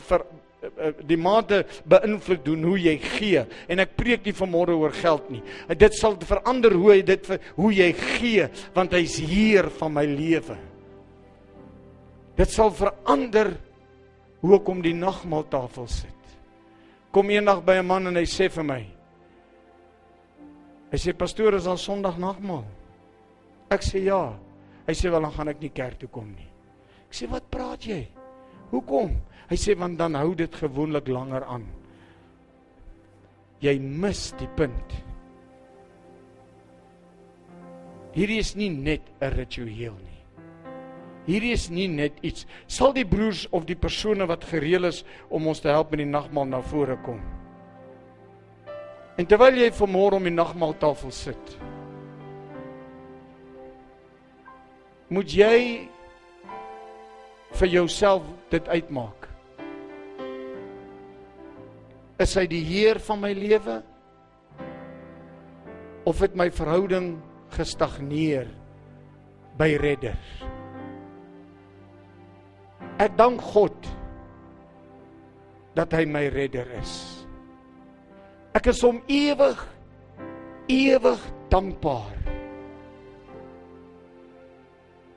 vir 0.10 0.26
die 1.08 1.18
mate 1.18 1.66
beïnvloed 1.90 2.44
doen 2.46 2.64
hoe 2.64 2.78
jy 2.80 2.98
gee 2.98 3.46
en 3.68 3.80
ek 3.84 3.98
preek 3.98 4.26
nie 4.26 4.34
vanmôre 4.34 4.76
oor 4.80 4.94
geld 4.96 5.30
nie. 5.30 5.42
Dit 5.76 5.94
sal 5.94 6.16
verander 6.16 6.72
hoe 6.72 6.96
jy 6.96 7.02
dit 7.02 7.28
hoe 7.58 7.72
jy 7.74 7.92
gee 7.94 8.48
want 8.74 8.94
hy's 8.94 9.18
Heer 9.20 9.70
van 9.80 9.94
my 9.94 10.06
lewe. 10.06 10.58
Dit 12.38 12.50
sal 12.50 12.72
verander 12.72 13.58
hoe 14.44 14.58
ek 14.60 14.70
om 14.70 14.82
die 14.84 14.96
nagmaaltafel 14.96 15.88
sit. 15.88 16.36
Kom 17.16 17.30
eendag 17.32 17.64
by 17.64 17.80
'n 17.80 17.88
man 17.88 18.08
en 18.08 18.16
hy 18.16 18.26
sê 18.26 18.50
vir 18.50 18.64
my: 18.64 18.84
Hy 20.92 20.98
sê 20.98 21.14
pastoor 21.18 21.56
is 21.56 21.66
al 21.66 21.78
Sondag 21.78 22.18
nagmaal. 22.18 22.66
Ek 23.70 23.82
sê 23.82 24.04
ja. 24.04 24.38
Hy 24.86 24.94
sê 24.94 25.10
wel 25.10 25.22
dan 25.22 25.32
gaan 25.32 25.48
ek 25.48 25.62
nie 25.62 25.70
kerk 25.70 26.00
toe 26.00 26.10
kom 26.10 26.28
nie. 26.36 26.50
Ek 27.08 27.14
sê 27.16 27.30
wat 27.32 27.50
praat 27.50 27.86
jy? 27.88 28.08
Hoekom? 28.72 29.16
Hy 29.50 29.56
sê 29.56 29.76
want 29.80 29.98
dan 29.98 30.16
hou 30.16 30.36
dit 30.36 30.56
gewoonlik 30.56 31.08
langer 31.08 31.44
aan. 31.44 31.66
Jy 33.62 33.80
mis 33.80 34.34
die 34.38 34.50
punt. 34.58 34.96
Hierdie 38.14 38.40
is 38.40 38.56
nie 38.56 38.70
net 38.70 39.02
'n 39.22 39.32
ritueel 39.32 39.96
nie. 39.96 40.13
Hierdie 41.24 41.54
is 41.56 41.70
nie 41.72 41.88
net 41.88 42.18
iets. 42.26 42.48
Sal 42.68 42.92
die 42.96 43.06
broers 43.08 43.46
of 43.56 43.68
die 43.70 43.80
persone 43.80 44.28
wat 44.28 44.44
gereël 44.50 44.90
is 44.90 45.04
om 45.32 45.48
ons 45.48 45.64
te 45.64 45.72
help 45.72 45.94
met 45.94 46.04
die 46.04 46.10
nagmaal 46.10 46.50
na 46.52 46.60
vore 46.68 46.98
kom? 47.06 47.22
En 49.16 49.30
terwyl 49.30 49.62
jy 49.62 49.70
vanmôre 49.78 50.18
om 50.18 50.26
die 50.28 50.34
nagmaaltafel 50.34 51.14
sit, 51.14 51.58
moet 55.14 55.36
jy 55.38 55.58
vir 57.60 57.70
jouself 57.70 58.26
dit 58.50 58.70
uitmaak. 58.74 59.28
Is 62.24 62.34
hy 62.40 62.48
die 62.50 62.64
heer 62.66 62.98
van 63.04 63.22
my 63.22 63.32
lewe? 63.38 63.78
Of 66.10 66.20
het 66.26 66.34
my 66.36 66.50
verhouding 66.52 67.14
gestagneer 67.54 68.50
by 69.60 69.70
redder? 69.80 70.18
Ek 73.04 73.18
dank 73.20 73.42
God 73.52 73.76
dat 75.76 75.92
hy 75.92 76.06
my 76.08 76.28
redder 76.32 76.70
is. 76.80 76.94
Ek 78.56 78.70
is 78.72 78.80
hom 78.86 79.02
ewig 79.12 79.60
ewig 80.72 81.24
dankbaar 81.52 82.16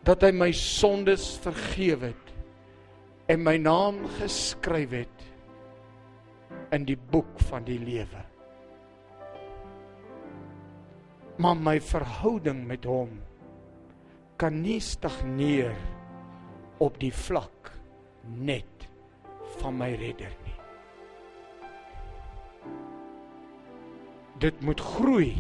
dat 0.07 0.24
hy 0.26 0.32
my 0.34 0.49
sondes 0.55 1.28
vergewe 1.45 2.11
het 2.11 2.32
en 3.30 3.45
my 3.47 3.55
naam 3.59 4.01
geskryf 4.18 4.95
het 4.95 5.24
in 6.74 6.87
die 6.89 6.99
boek 6.99 7.39
van 7.51 7.66
die 7.66 7.78
lewe. 7.78 8.22
Maar 11.39 11.59
my 11.59 11.76
verhouding 11.82 12.64
met 12.66 12.87
hom 12.89 13.18
kan 14.41 14.59
nie 14.62 14.80
stagneer 14.82 15.74
op 16.82 16.99
die 17.03 17.12
vlak 17.14 17.55
net 18.35 18.89
van 19.61 19.77
my 19.79 19.93
redder 19.95 20.33
nie. 20.45 20.57
Dit 24.39 24.61
moet 24.61 24.81
groei 24.81 25.35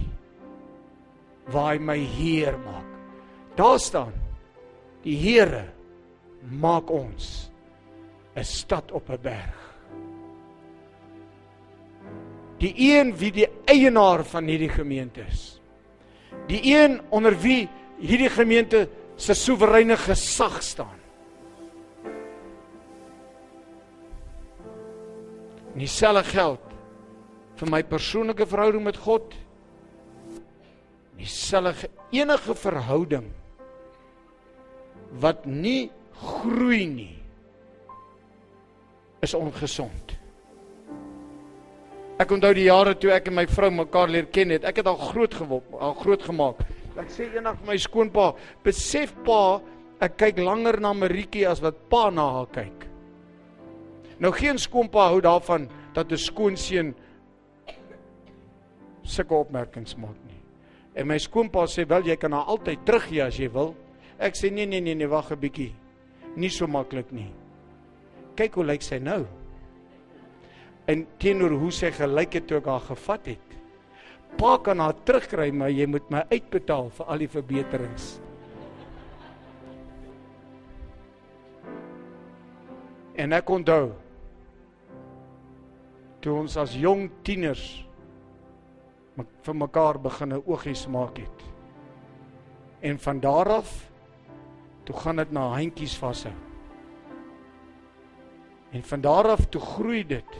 waar 1.52 1.74
hy 1.74 1.80
my 1.82 1.98
heer 1.98 2.56
maak. 2.64 2.88
Daar 3.56 3.78
staan 3.80 4.14
die 5.06 5.16
Here 5.16 5.64
maak 6.50 6.90
ons 6.90 7.50
'n 8.36 8.44
stad 8.44 8.92
op 8.92 9.08
'n 9.10 9.20
berg. 9.22 9.60
Die 12.58 12.74
een 12.76 13.16
wie 13.16 13.32
die 13.32 13.48
eienaar 13.64 14.24
van 14.24 14.44
hierdie 14.44 14.68
gemeente 14.68 15.20
is. 15.20 15.60
Die 16.46 16.60
een 16.64 17.00
onder 17.08 17.38
wie 17.40 17.68
hierdie 17.98 18.30
gemeente 18.30 18.88
se 19.16 19.34
soewereine 19.34 19.96
gesag 19.96 20.62
staan. 20.62 20.95
En 25.76 25.82
dieselfde 25.84 26.22
geld 26.24 26.70
vir 27.60 27.68
my 27.68 27.82
persoonlike 27.84 28.46
verhouding 28.48 28.86
met 28.86 28.96
God. 28.96 29.34
Dieselfde 31.20 31.90
enige 32.16 32.56
verhouding 32.56 33.26
wat 35.20 35.44
nie 35.44 35.90
groei 36.16 36.86
nie 36.88 37.18
is 39.20 39.36
ongesond. 39.36 40.16
Ek 42.16 42.32
onthou 42.32 42.54
die 42.56 42.70
jare 42.70 42.96
toe 42.96 43.12
ek 43.12 43.28
en 43.28 43.36
my 43.42 43.44
vrou 43.44 43.68
mekaar 43.82 44.08
leer 44.08 44.32
ken 44.32 44.56
het. 44.56 44.64
Ek 44.64 44.80
het 44.80 44.88
al 44.88 44.96
groot 45.12 45.40
geword, 45.42 45.76
al 45.76 45.96
groot 46.00 46.24
gemaak. 46.24 46.64
Ek 46.96 47.12
sê 47.12 47.28
eendag 47.28 47.60
vir 47.60 47.74
my 47.74 47.76
skoonpa, 47.84 48.30
besef 48.64 49.12
pa, 49.28 49.60
ek 50.00 50.16
kyk 50.24 50.40
langer 50.40 50.80
na 50.80 50.96
Maritjie 50.96 51.44
as 51.44 51.60
wat 51.60 51.84
pa 51.92 52.06
na 52.08 52.30
haar 52.38 52.52
kyk. 52.56 52.86
Nou 54.18 54.32
geen 54.32 54.58
skoonpa 54.58 55.10
hou 55.10 55.20
daarvan 55.20 55.68
dat 55.92 56.12
'n 56.12 56.16
skoonseun 56.16 56.94
sulke 59.02 59.34
opmerkings 59.34 59.96
maak 59.96 60.16
nie. 60.26 60.40
En 60.94 61.06
my 61.06 61.18
skoonpa 61.18 61.66
sê 61.66 61.86
wel 61.86 62.02
jy 62.02 62.16
kan 62.16 62.32
haar 62.32 62.48
altyd 62.48 62.84
teruggee 62.84 63.24
as 63.24 63.36
jy 63.36 63.50
wil. 63.52 63.74
Ek 64.18 64.34
sê 64.34 64.50
nee 64.52 64.66
nee 64.66 64.80
nee 64.80 64.94
nee 64.94 65.08
wag 65.08 65.30
'n 65.32 65.40
bietjie. 65.40 65.74
Nie 66.36 66.50
so 66.50 66.66
maklik 66.66 67.12
nie. 67.12 67.32
Kyk 68.34 68.54
hoe 68.54 68.64
lyk 68.64 68.82
sy 68.82 68.98
nou. 68.98 69.26
En 70.86 71.06
teenoor 71.18 71.50
hoe 71.50 71.70
sy 71.72 71.90
gelyk 71.90 72.32
het 72.32 72.46
toe 72.46 72.58
ek 72.58 72.66
haar 72.66 72.80
gevat 72.80 73.26
het. 73.26 73.56
Pa 74.38 74.58
kan 74.58 74.78
haar 74.78 74.94
terugkry, 75.04 75.50
maar 75.50 75.70
jy 75.70 75.86
moet 75.86 76.10
my 76.10 76.24
uitbetaal 76.30 76.90
vir 76.90 77.06
al 77.06 77.18
die 77.18 77.28
verbeterings. 77.28 78.20
En 83.16 83.32
ek 83.32 83.50
onthou 83.50 83.92
toe 86.26 86.40
ons 86.40 86.56
as 86.58 86.72
jong 86.74 87.04
tieners 87.22 87.62
vir 89.46 89.54
mekaar 89.54 90.00
begine 90.02 90.40
oogies 90.42 90.82
maak 90.90 91.20
het. 91.22 91.42
En 92.82 92.98
van 92.98 93.20
daar 93.22 93.50
af 93.60 93.70
toe 94.88 94.96
gaan 95.04 95.22
dit 95.22 95.30
na 95.30 95.44
handjies 95.52 95.94
vashou. 96.02 96.32
En 98.74 98.82
van 98.82 99.04
daar 99.04 99.28
af 99.36 99.44
toe 99.46 99.62
groei 99.62 100.02
dit. 100.06 100.34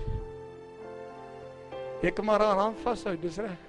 Jy 2.03 2.11
kan 2.11 2.27
maar 2.27 2.43
haar 2.43 2.65
hand 2.65 2.83
vashou, 2.83 3.15
dis 3.23 3.39
reg. 3.39 3.63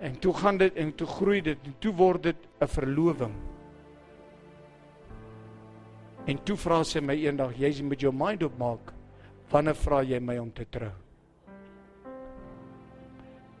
En 0.00 0.14
toe 0.22 0.32
gaan 0.38 0.62
dit 0.62 0.78
en 0.78 0.94
toe 0.94 1.10
groei 1.16 1.42
dit 1.50 1.66
en 1.66 1.74
toe 1.78 1.94
word 1.98 2.22
dit 2.22 2.48
'n 2.60 2.66
verloving. 2.66 3.34
En 6.26 6.42
toe 6.44 6.56
vra 6.56 6.82
sy 6.84 7.00
my 7.00 7.14
eendag, 7.14 7.58
jy 7.58 7.82
moet 7.82 8.00
jou 8.00 8.14
mind 8.14 8.42
opmaak. 8.42 8.99
Wanneer 9.50 9.74
vra 9.74 9.98
jy 10.06 10.20
my 10.22 10.36
om 10.38 10.52
te 10.54 10.64
trou? 10.70 10.92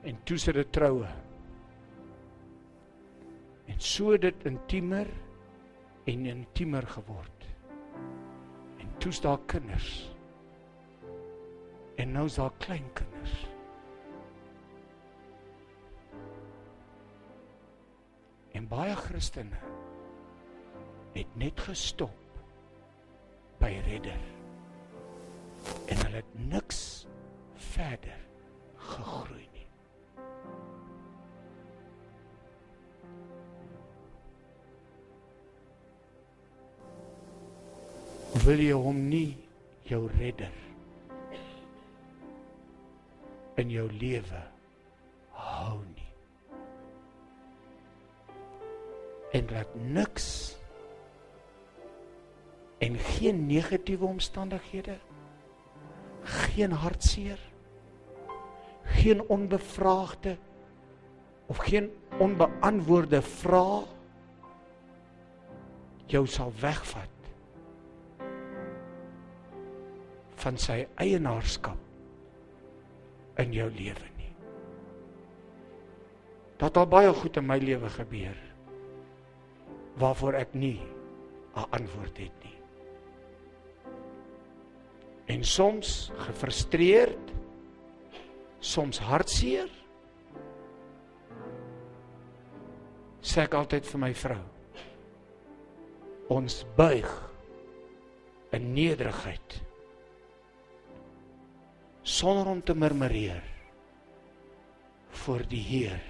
En 0.06 0.20
toe 0.24 0.38
sit 0.38 0.54
dit 0.54 0.70
troue. 0.72 1.08
En 3.66 3.82
so 3.82 4.14
dit 4.18 4.46
intiemer 4.46 5.10
en 6.10 6.26
intiemer 6.30 6.86
geword. 6.94 7.48
En 8.78 8.94
toe's 9.02 9.20
daar 9.20 9.42
kinders. 9.50 9.90
En 11.98 12.14
nou's 12.14 12.38
daar 12.38 12.54
klein 12.62 12.86
kinders. 12.94 13.34
En 18.54 18.66
baie 18.70 18.94
Christene 18.94 19.58
het 21.14 21.34
net 21.34 21.60
gestop 21.66 22.38
by 23.58 23.74
redder 23.90 24.39
hulle 26.10 26.22
het 26.22 26.50
niks 26.50 27.06
verder 27.54 28.18
gegroei 28.76 29.46
nie. 29.54 29.66
Wil 38.44 38.62
jy 38.64 38.78
hom 38.86 38.98
nie 39.10 39.36
jou 39.86 40.08
redder 40.18 40.56
in 43.60 43.70
jou 43.70 43.86
lewe 44.00 44.40
hou 45.36 45.78
nie. 45.84 46.08
En 49.36 49.46
laat 49.52 49.78
niks 49.94 50.26
en 52.82 52.98
geen 53.12 53.46
negatiewe 53.46 54.08
omstandighede 54.08 54.98
geen 56.54 56.72
hartseer 56.72 57.38
geen 58.90 59.22
onbevraagde 59.28 60.36
of 61.46 61.56
geen 61.56 61.90
onbeantwoorde 62.18 63.22
vrae 63.22 63.86
jou 66.10 66.26
sal 66.26 66.52
wegvat 66.60 67.08
van 70.40 70.58
sy 70.58 70.82
eienaarskap 70.98 71.78
in 73.40 73.52
jou 73.54 73.68
lewe 73.70 74.08
nie. 74.18 74.32
Dat 76.60 76.76
al 76.76 76.88
baie 76.92 77.12
goed 77.16 77.38
in 77.40 77.46
my 77.48 77.58
lewe 77.62 77.88
gebeur 77.94 78.36
waarvoor 80.00 80.34
ek 80.40 80.54
nie 80.54 80.80
'n 81.54 81.66
antwoord 81.70 82.18
het 82.18 82.36
nie. 82.44 82.59
En 85.30 85.44
soms 85.46 86.10
gefrustreerd, 86.26 87.34
soms 88.58 88.98
hartseer. 89.06 89.70
Sê 93.22 93.44
ek 93.44 93.54
altyd 93.54 93.86
vir 93.86 94.02
my 94.02 94.10
vrou. 94.16 94.42
Ons 96.34 96.62
buig 96.76 97.10
in 98.56 98.72
nederigheid 98.74 99.60
sonder 102.02 102.48
om 102.50 102.62
te 102.62 102.74
murmureer 102.74 103.44
voor 105.22 105.44
die 105.50 105.62
Heer 105.62 106.00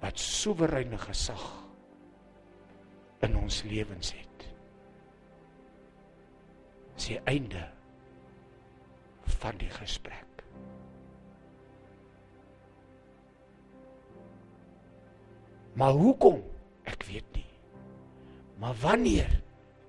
wat 0.00 0.18
soewereine 0.18 0.98
gesag 0.98 1.44
in 3.26 3.36
ons 3.36 3.62
lewens 3.68 4.14
het. 4.16 4.29
Dis 7.00 7.14
die 7.14 7.20
einde 7.24 7.62
van 9.40 9.56
die 9.56 9.70
gesprek. 9.72 10.42
Maar 15.80 15.96
hoekom? 15.96 16.42
Ek 16.84 17.06
weet 17.08 17.24
nie. 17.32 17.46
Maar 18.60 18.76
wanneer? 18.82 19.32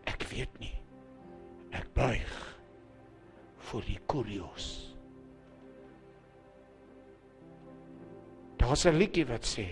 Ek 0.07 0.24
weet 0.32 0.55
nie. 0.64 0.72
Ek 1.76 1.91
buig 1.99 2.32
voor 3.68 3.84
die 3.91 3.99
kurios. 4.07 4.70
Daar's 8.55 8.86
'n 8.88 8.95
liedjie 8.95 9.28
wat 9.28 9.43
sê 9.43 9.68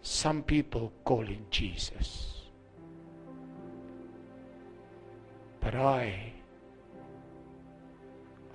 Some 0.00 0.42
people 0.42 0.92
call 1.04 1.26
him 1.26 1.44
Jesus. 1.50 2.33
But 5.64 5.74
I 5.74 6.32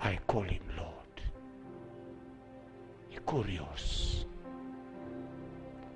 I 0.00 0.18
call 0.26 0.46
him 0.46 0.62
Lord. 0.78 1.22
Die 3.10 3.18
kurios. 3.26 4.24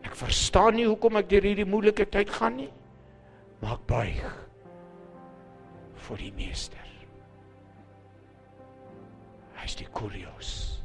Ek 0.04 0.16
verstaan 0.18 0.74
nie 0.76 0.88
hoekom 0.90 1.20
ek 1.22 1.30
deur 1.30 1.46
hierdie 1.46 1.68
moeilike 1.68 2.04
tyd 2.10 2.32
gaan 2.34 2.58
nie. 2.58 2.72
Maar 3.62 3.78
ek 3.78 3.86
buig 3.88 4.24
vir 6.04 6.20
die 6.26 6.32
meester. 6.36 6.90
Hy's 9.62 9.78
die 9.80 9.88
kurios. 9.96 10.83